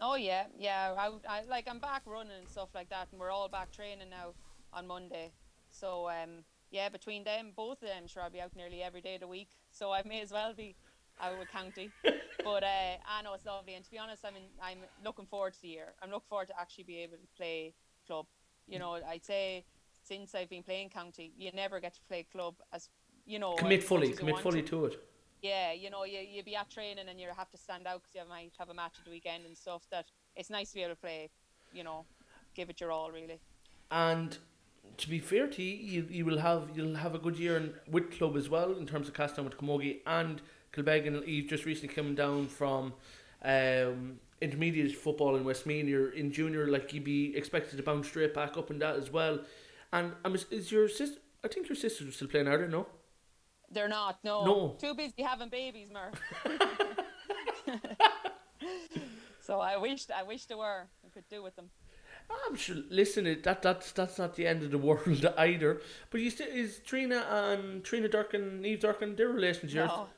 [0.00, 0.94] Oh yeah, yeah.
[0.96, 4.10] I, I like I'm back running and stuff like that, and we're all back training
[4.10, 4.34] now
[4.72, 5.32] on Monday.
[5.70, 9.16] So um, yeah, between them, both of them, sure I'll be out nearly every day
[9.16, 9.50] of the week.
[9.70, 10.74] So I may as well be
[11.22, 11.90] out with county.
[12.44, 15.54] but uh, I know it's lovely, and to be honest, I'm in, I'm looking forward
[15.54, 15.94] to the year.
[16.02, 17.74] I'm looking forward to actually be able to play
[18.06, 18.26] club.
[18.66, 19.64] You know, I'd say
[20.04, 22.88] since I've been playing county, you never get to play club as
[23.26, 23.54] you know.
[23.54, 24.68] commit fully, commit fully to.
[24.68, 25.04] to it.
[25.42, 28.14] Yeah, you know, you you be at training and you have to stand out because
[28.14, 29.82] you might have a match at the weekend and stuff.
[29.90, 30.06] That
[30.36, 31.30] it's nice to be able to play.
[31.72, 32.04] You know,
[32.54, 33.40] give it your all, really.
[33.90, 34.36] And
[34.96, 37.74] to be fair to you, you, you will have you'll have a good year in,
[37.90, 40.42] with club as well in terms of Castletown with Camogie and
[40.72, 41.26] Kilbeggan.
[41.26, 42.94] You've just recently come down from
[43.42, 45.86] um, intermediate football in Westmeath.
[45.86, 49.10] You're in junior, like you'd be expected to bounce straight back up in that as
[49.10, 49.40] well.
[49.92, 51.20] And um, is, is your sister?
[51.44, 52.68] I think your sisters are still playing, are they?
[52.68, 52.86] No.
[53.70, 54.18] They're not.
[54.24, 54.44] No.
[54.44, 54.76] No.
[54.80, 56.10] Too busy having babies, Mer.
[59.40, 60.88] so I wished I wish they were.
[61.04, 61.70] I could do with them.
[62.46, 62.76] I'm sure.
[62.90, 65.80] Listen, it that that's that's not the end of the world either.
[66.10, 69.88] But you still is Trina and Trina Durkin, Eve Durkin, their relations yours.
[69.88, 70.08] No.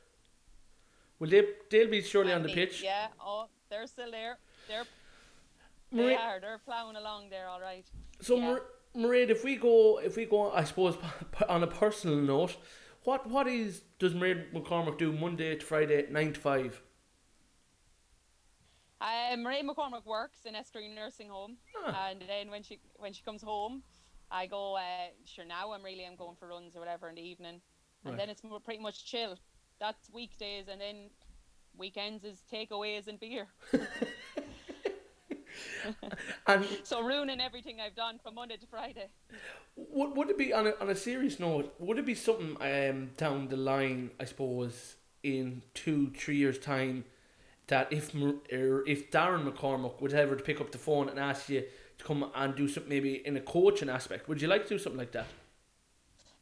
[1.22, 1.44] Will they?
[1.70, 2.82] They'll be surely I on the pitch.
[2.82, 3.06] Yeah.
[3.24, 4.38] Oh, they're still there.
[4.66, 4.82] They're
[5.92, 6.40] Marie- they are.
[6.40, 7.86] They're plowing along there, all right.
[8.20, 8.56] So, Yeah.
[8.96, 10.96] Mairead, if we go, if we go, I suppose
[11.48, 12.56] on a personal note,
[13.04, 16.82] what what is does Mairead McCormack do Monday to Friday, nine to five?
[19.00, 22.08] Um, Mairead McCormack works in Eskreen Nursing Home, Ah.
[22.10, 23.84] and then when she when she comes home,
[24.28, 24.74] I go.
[24.74, 27.60] Uh, sure, now I'm really I'm going for runs or whatever in the evening,
[28.04, 28.16] and Right.
[28.18, 29.38] then it's more, pretty much chill.
[29.82, 31.10] That's weekdays, and then
[31.76, 33.48] weekends is takeaways and beer.
[36.46, 39.08] And So ruining everything I've done from Monday to Friday.
[39.76, 41.74] would would it be on a on a serious note?
[41.78, 44.10] Would it be something um down the line?
[44.20, 47.04] I suppose in two three years time,
[47.68, 51.48] that if or if Darren McCormick would ever to pick up the phone and ask
[51.48, 51.64] you
[51.98, 54.78] to come and do something maybe in a coaching aspect, would you like to do
[54.78, 55.26] something like that?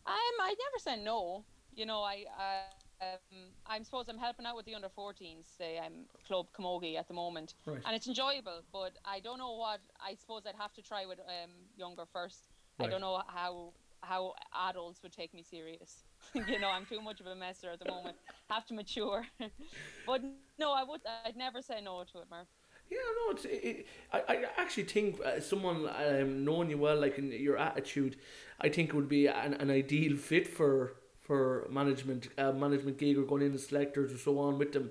[0.06, 1.44] Um, I never said no.
[1.76, 2.62] You know, I, I
[3.00, 3.18] um,
[3.66, 5.46] I'm suppose I'm helping out with the under 14s.
[5.56, 7.80] Say I'm club Camogie at the moment, Right.
[7.86, 8.60] and it's enjoyable.
[8.72, 9.80] But I don't know what.
[10.00, 12.44] I suppose I'd have to try with um younger first.
[12.78, 13.72] I don't know how
[14.02, 14.34] how
[14.68, 16.04] adults would take me serious.
[16.34, 18.16] you know, I'm too much of a messer at the moment.
[18.50, 19.26] have to mature.
[20.06, 20.22] but
[20.58, 21.00] no, I would.
[21.24, 22.48] I'd never say no to it, Murph.
[22.90, 23.44] Yeah, no, it's.
[23.44, 27.56] It, it, I, I actually think uh, someone um, knowing you well, like in your
[27.56, 28.16] attitude,
[28.60, 30.94] I think it would be an, an ideal fit for
[31.30, 34.90] for management, uh, management gig or going in as selectors or so on with them,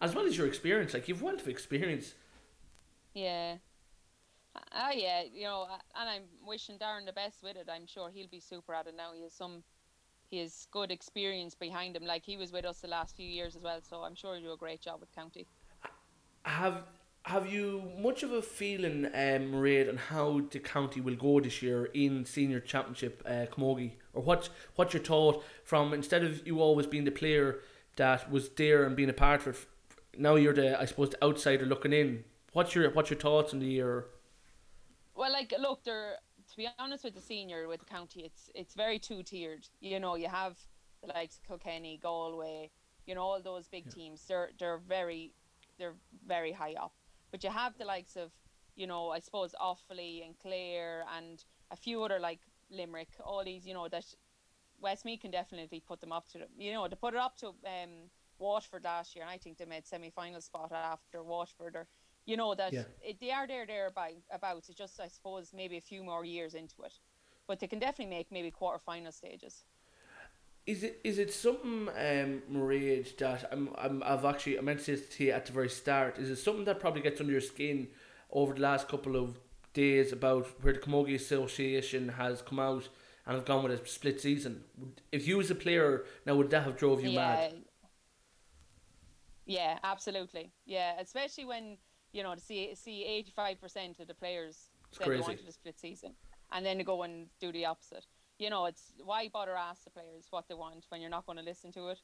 [0.00, 0.92] as well as your experience.
[0.94, 2.14] Like you've wealth of experience.
[3.14, 3.58] Yeah.
[4.72, 7.68] Ah, yeah, you know, and I'm wishing Darren the best with it.
[7.72, 9.12] I'm sure he'll be super at it now.
[9.14, 9.62] He has some,
[10.28, 12.04] he has good experience behind him.
[12.04, 14.48] Like he was with us the last few years as well, so I'm sure he'll
[14.48, 15.46] do a great job with County.
[16.42, 16.82] Have
[17.26, 21.84] Have you much of a feeling, um, on how the county will go this year
[21.94, 26.86] in senior championship uh, camogie, or what what you're taught from instead of you always
[26.86, 27.60] being the player
[27.96, 31.24] that was there and being a part of it, now you're the I suppose the
[31.24, 32.24] outsider looking in.
[32.52, 34.06] What's your what's your thoughts on the year?
[35.14, 36.16] Well, like, look, they're
[36.50, 39.68] to be honest with the senior with the county, it's it's very two tiered.
[39.80, 40.56] You know, you have
[41.02, 42.70] the likes of Kilkenny, Galway,
[43.06, 44.24] you know, all those big teams.
[44.26, 45.32] They're they're very
[45.78, 45.94] they're
[46.26, 46.92] very high up.
[47.30, 48.32] But you have the likes of,
[48.74, 52.40] you know, I suppose Offaly and Clare and a few other like
[52.70, 54.04] Limerick, all these, you know, that
[54.80, 58.10] Westmeath can definitely put them up to, you know, to put it up to um,
[58.38, 61.86] Waterford last year, and I think they made semi final spot after Waterford or
[62.26, 62.84] you know that Yeah.
[63.02, 66.24] it, they are there there by about it's just I suppose maybe a few more
[66.24, 66.98] years into it,
[67.46, 69.64] but they can definitely make maybe quarter final stages.
[70.66, 74.84] Is it is it something, um, Mairead, that I'm, I'm I've actually I meant to
[74.84, 76.18] say this to you at the very start.
[76.18, 77.88] Is it something that probably gets under your skin
[78.30, 79.38] over the last couple of
[79.72, 82.88] days about where the Camogie Association has come out
[83.26, 84.64] and have gone with a split season?
[85.12, 87.54] If you was a player now, would that have drove you mad?
[89.46, 90.52] Yeah, absolutely.
[90.66, 91.78] Yeah, especially when
[92.12, 95.22] you know to see see eighty five percent of the players It's said crazy.
[95.22, 96.14] they wanted a split season,
[96.52, 98.06] and then to go and do the opposite.
[98.38, 101.38] You know, it's why bother ask the players what they want when you're not going
[101.38, 102.00] to listen to it.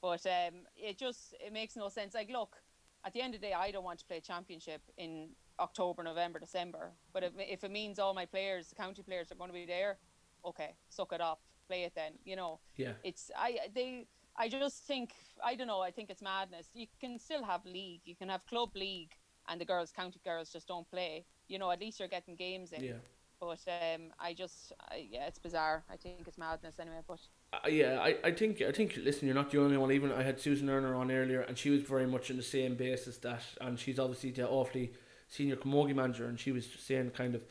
[0.00, 2.14] But um, it just it makes no sense.
[2.14, 2.56] Like, look,
[3.04, 5.30] at the end of the day, I don't want to play championship in
[5.60, 6.92] October, November, December.
[7.12, 9.66] But if, if it means all my players, the county players, are going to be
[9.66, 9.98] there,
[10.44, 12.12] okay, suck it up, play it then.
[12.24, 12.92] You know, Yeah.
[13.04, 15.12] it's I they I just think
[15.44, 15.80] I don't know.
[15.80, 16.68] I think it's madness.
[16.74, 19.12] You can still have league, you can have club league,
[19.48, 21.24] and the girls, county girls, just don't play.
[21.48, 22.82] You know, at least you're getting games in.
[22.82, 22.92] Yeah.
[23.40, 25.84] But um, I just I, yeah, it's bizarre.
[25.90, 27.00] I think it's madness anyway.
[27.06, 27.18] But
[27.52, 29.90] Uh, yeah, I, I think I think listen, you're not the only one.
[29.92, 32.76] Even I had Susan Earner on earlier, and she was very much on the same
[32.76, 34.90] basis that, and she's obviously the Offaly
[35.32, 37.42] senior camogie manager, and she was saying kind of,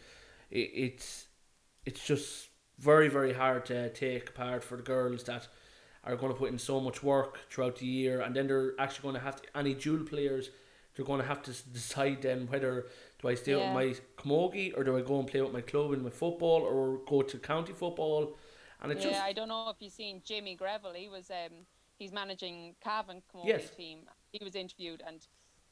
[0.51, 1.27] it, it's
[1.85, 5.47] it's just very very hard to take apart for the girls that
[6.03, 9.03] are going to put in so much work throughout the year, and then they're actually
[9.03, 10.49] going to have to any dual players.
[10.95, 12.87] They're going to have to decide then whether
[13.21, 13.57] do I stay Yeah.
[13.57, 16.61] with my camogie or do I go and play with my club in my football
[16.63, 18.37] or go to county football,
[18.81, 20.93] and it just yeah, just I don't know if you've seen Jimmy Greville.
[20.93, 21.65] He was um
[21.97, 23.71] he's managing Cavan Camogie Yes.
[23.71, 24.09] team.
[24.31, 25.25] He was interviewed and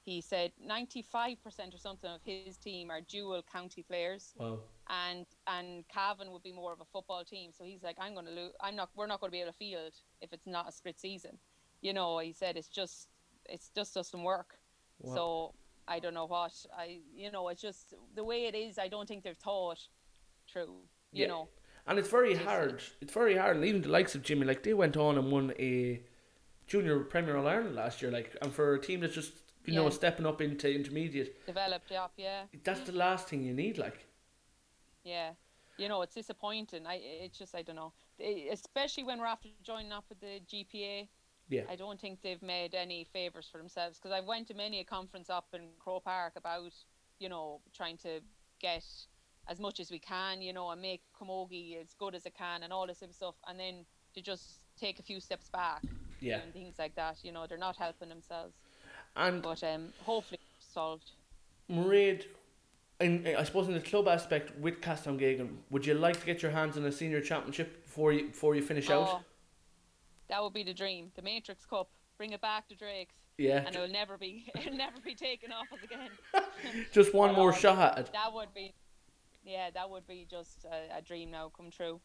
[0.10, 4.34] he said ninety five percent or something of his team are dual county players.
[4.38, 4.60] wow.
[5.06, 7.52] and and Cavan would be more of a football team.
[7.58, 8.54] So he's like, I'm going to lose.
[8.62, 8.90] I'm not.
[8.96, 11.38] We're not going to be able to field if it's not a split season.
[11.82, 13.08] You know, he said it's just
[13.48, 14.58] it's just doesn't work.
[15.02, 15.16] Wow.
[15.16, 15.54] So
[15.88, 17.00] I don't know what I.
[17.16, 18.78] You know, it's just the way it is.
[18.80, 19.80] I don't think they've thought
[20.52, 20.76] through.
[21.12, 21.28] You Yeah.
[21.28, 21.50] know.
[21.88, 22.84] And it's very uh, hard.
[23.02, 25.54] It's very hard, and even the likes of Jimmy, like they went on and won
[25.60, 26.02] a
[26.68, 28.12] junior Premier All Ireland last year.
[28.12, 29.34] Like, and for a team that's just
[29.70, 33.78] you know stepping up into intermediate, Developed up, yeah, that's the last thing you need.
[33.78, 34.06] Like,
[35.04, 35.32] yeah.
[35.78, 36.86] You know, it's disappointing.
[36.86, 37.94] I, it's just, I don't know.
[38.52, 41.08] Especially when we're after joining up with the GPA.
[41.48, 44.82] yeah, I don't think they've made any favors for themselves because I've went to many
[44.82, 46.74] a conference up in Croke Park about
[47.20, 48.20] you know trying to
[48.60, 48.84] get
[49.48, 52.64] as much as we can, you know, and make Camogie as good as it can
[52.64, 55.82] and all this type of stuff, and then to just take a few steps back
[56.20, 57.18] yeah, and things like that.
[57.24, 58.56] You know, they're not helping themselves,
[59.16, 61.12] and but um, hopefully solved.
[61.70, 62.26] Mairead,
[63.00, 66.42] in I suppose in the club aspect with Castletown Geoghegan, would you like to get
[66.42, 69.22] your hands on a senior championship before you before you finish Oh, out?
[70.30, 71.12] that would be the dream.
[71.16, 75.00] The Matrix Cup, bring it back to Drake's, Yeah, and it'll never be, it'll never
[75.04, 76.10] be taken off us again.
[76.92, 78.10] just one more shot at it.
[78.14, 78.74] That would be,
[79.44, 82.00] yeah, that would be just a, a dream now come true.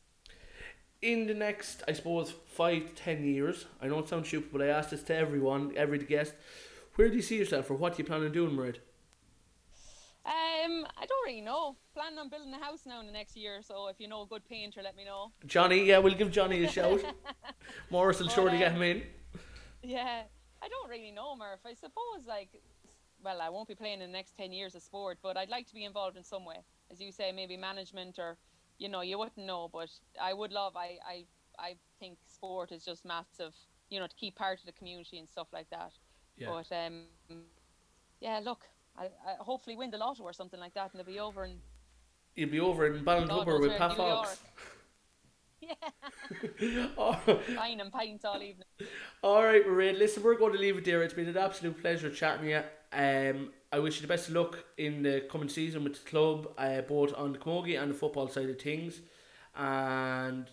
[1.02, 4.62] in the next, I suppose, five to ten years, I know it sounds stupid, but
[4.62, 6.34] I ask this to everyone, every guest.
[6.96, 8.76] Where do you see yourself, or what do you plan on doing, Mairead?
[10.26, 11.76] Um, I don't really know.
[11.92, 14.26] Planning on building a house now in the next year, so if you know a
[14.26, 15.32] good painter, let me know.
[15.46, 17.00] Johnny, yeah, we'll give Johnny a shout.
[17.90, 19.02] Morris will surely get um, him in.
[19.82, 20.22] Yeah,
[20.62, 21.60] I don't really know, Murph.
[21.66, 22.48] I suppose like,
[23.22, 25.66] well, I won't be playing in the next ten years of sport, but I'd like
[25.68, 26.56] to be involved in some way,
[26.90, 28.38] as you say, maybe management or,
[28.78, 29.90] you know, you wouldn't know, but
[30.20, 30.74] I would love.
[30.76, 31.24] I I
[31.58, 33.54] I think sport is just massive.
[33.90, 35.92] You know, to keep part of the community and stuff like that.
[36.36, 36.48] Yeah.
[36.50, 37.02] But um,
[38.20, 38.64] yeah, look,
[38.96, 41.58] I, I hopefully win the lotto or something like that, and it'll be over and
[42.34, 44.38] You'll be over in Ballintubber with Pat Fox.
[46.60, 47.16] Yeah,
[47.56, 48.66] wine and pints all evening.
[49.22, 49.98] All right, Mairead.
[49.98, 51.02] Listen, we're going to leave it there.
[51.02, 52.62] It's been an absolute pleasure chatting to you.
[52.92, 56.50] Um, I wish you the best of luck in the coming season with the club,
[56.58, 59.00] uh, both on the camogie and the football side of things.
[59.56, 60.50] And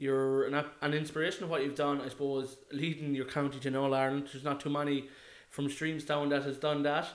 [0.00, 3.94] you're an, an inspiration of what you've done, I suppose, leading your county to All
[3.94, 4.30] Ireland.
[4.32, 5.10] There's not too many
[5.50, 7.06] from Streamstown that has done that.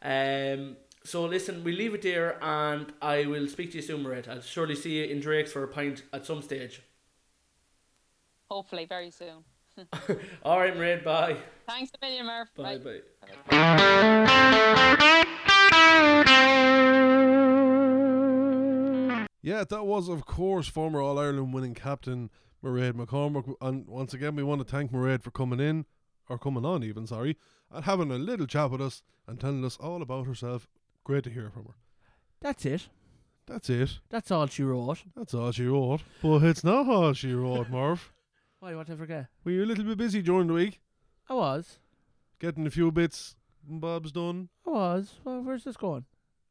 [0.00, 4.28] Um, so listen, we leave it there, and I will speak to you soon, Mairead.
[4.28, 6.82] I'll surely see you in Drake's for a pint at some stage.
[8.48, 9.42] Hopefully, very soon.
[10.44, 11.02] All right, Mairead.
[11.02, 11.36] Bye.
[11.66, 12.54] Thanks a million, Murph.
[12.54, 12.78] Bye.
[15.98, 16.26] Bye.
[19.42, 22.30] Yeah, that was, of course, former All Ireland winning captain
[22.62, 23.54] Mairead McCormack.
[23.60, 25.86] And once again, we want to thank Mairead for coming in,
[26.28, 27.36] or coming on, even, sorry,
[27.70, 30.68] and having a little chat with us and telling us all about herself.
[31.04, 31.74] Great to hear from her.
[32.40, 32.88] That's it.
[33.46, 33.98] That's it.
[34.10, 35.02] That's all she wrote.
[35.16, 36.02] That's all she wrote.
[36.22, 38.12] But it's not all she wrote, Marv.
[38.60, 38.74] Why?
[38.74, 39.26] What did I forget?
[39.42, 40.80] Were you a little bit busy during the week?
[41.28, 41.78] I was.
[42.38, 43.36] Getting a few bits
[43.68, 44.50] and bobs done?
[44.66, 45.14] I was.
[45.24, 46.04] Well, where's this going?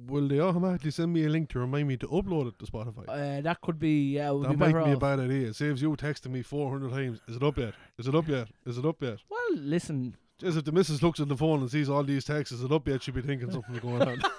[0.08, 3.06] Will they automatically send me a link to remind me to upload it to Spotify?
[3.08, 4.14] Uh, that could be.
[4.16, 5.50] Yeah, that be might be a bad idea.
[5.50, 7.20] It saves you texting me 400 times.
[7.28, 7.76] Is it up yet?
[8.00, 8.48] Is it up yet?
[8.66, 9.20] Is it up yet?
[9.30, 10.18] Well, listen.
[10.44, 12.88] Just if the missus looks at the phone and sees all these texts, it up
[12.88, 13.02] yet?
[13.04, 14.22] She'd be thinking something's going on.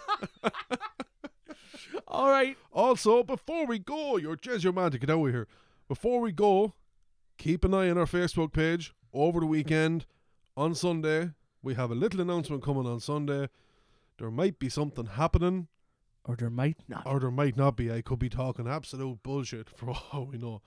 [2.07, 2.57] All right.
[2.73, 5.49] Also, before we go, you're Jez, your man to get out of here.
[5.89, 6.75] Before we go,
[7.39, 8.95] keep an eye on our Facebook page.
[9.13, 10.07] over the weekend.
[10.57, 11.31] On Sunday,
[11.63, 13.49] we have a little announcement coming on Sunday.
[14.19, 15.67] There might be something happening,
[16.25, 17.05] Or there might not.
[17.07, 17.91] or there might not be.
[17.91, 20.63] I could be talking absolute bullshit for all we know.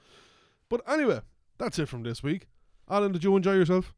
[0.67, 1.21] But anyway,
[1.57, 2.47] that's it from this week.
[2.89, 3.93] Alan, did you enjoy yourself?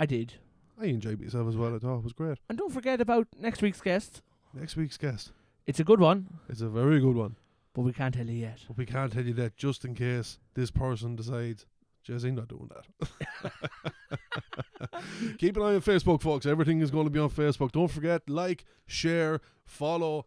[0.00, 0.34] I did.
[0.80, 1.74] I enjoyed myself as well.
[1.74, 2.38] I thought it was great.
[2.48, 4.22] And don't forget about next week's guest.
[4.54, 5.32] Next week's guest.
[5.66, 7.36] It's a good one, It's a very good one.
[7.74, 8.60] but we can't tell you yet.
[8.66, 11.66] But we can't tell you that just in case this person decides,
[12.08, 13.52] Jez, I'm not doing that.
[15.38, 16.46] Keep an eye on Facebook, folks.
[16.46, 17.72] Everything is going to be on Facebook.
[17.72, 20.26] Don't forget, like, share, follow,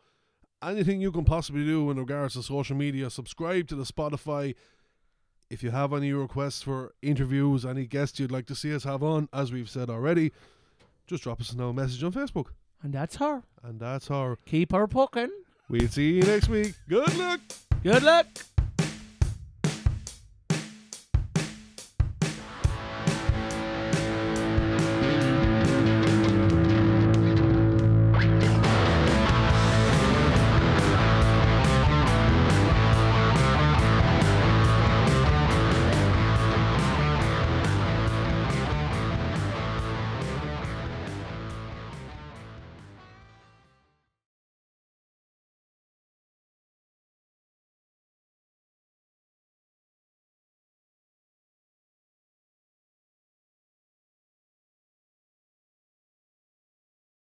[0.61, 3.09] anything you can possibly do in regards to social media.
[3.09, 4.55] Subscribe to the Spotify.
[5.53, 9.03] If you have any requests for interviews, any guests you'd like to see us have
[9.03, 10.31] on, as we've said already,
[11.05, 12.47] just drop us a message on Facebook.
[12.81, 13.43] And that's her.
[13.61, 14.39] And that's our.
[14.47, 15.29] Keep her pucking.
[15.69, 16.73] We'll see you next week.
[16.89, 17.39] Good luck.
[17.83, 18.25] Good luck.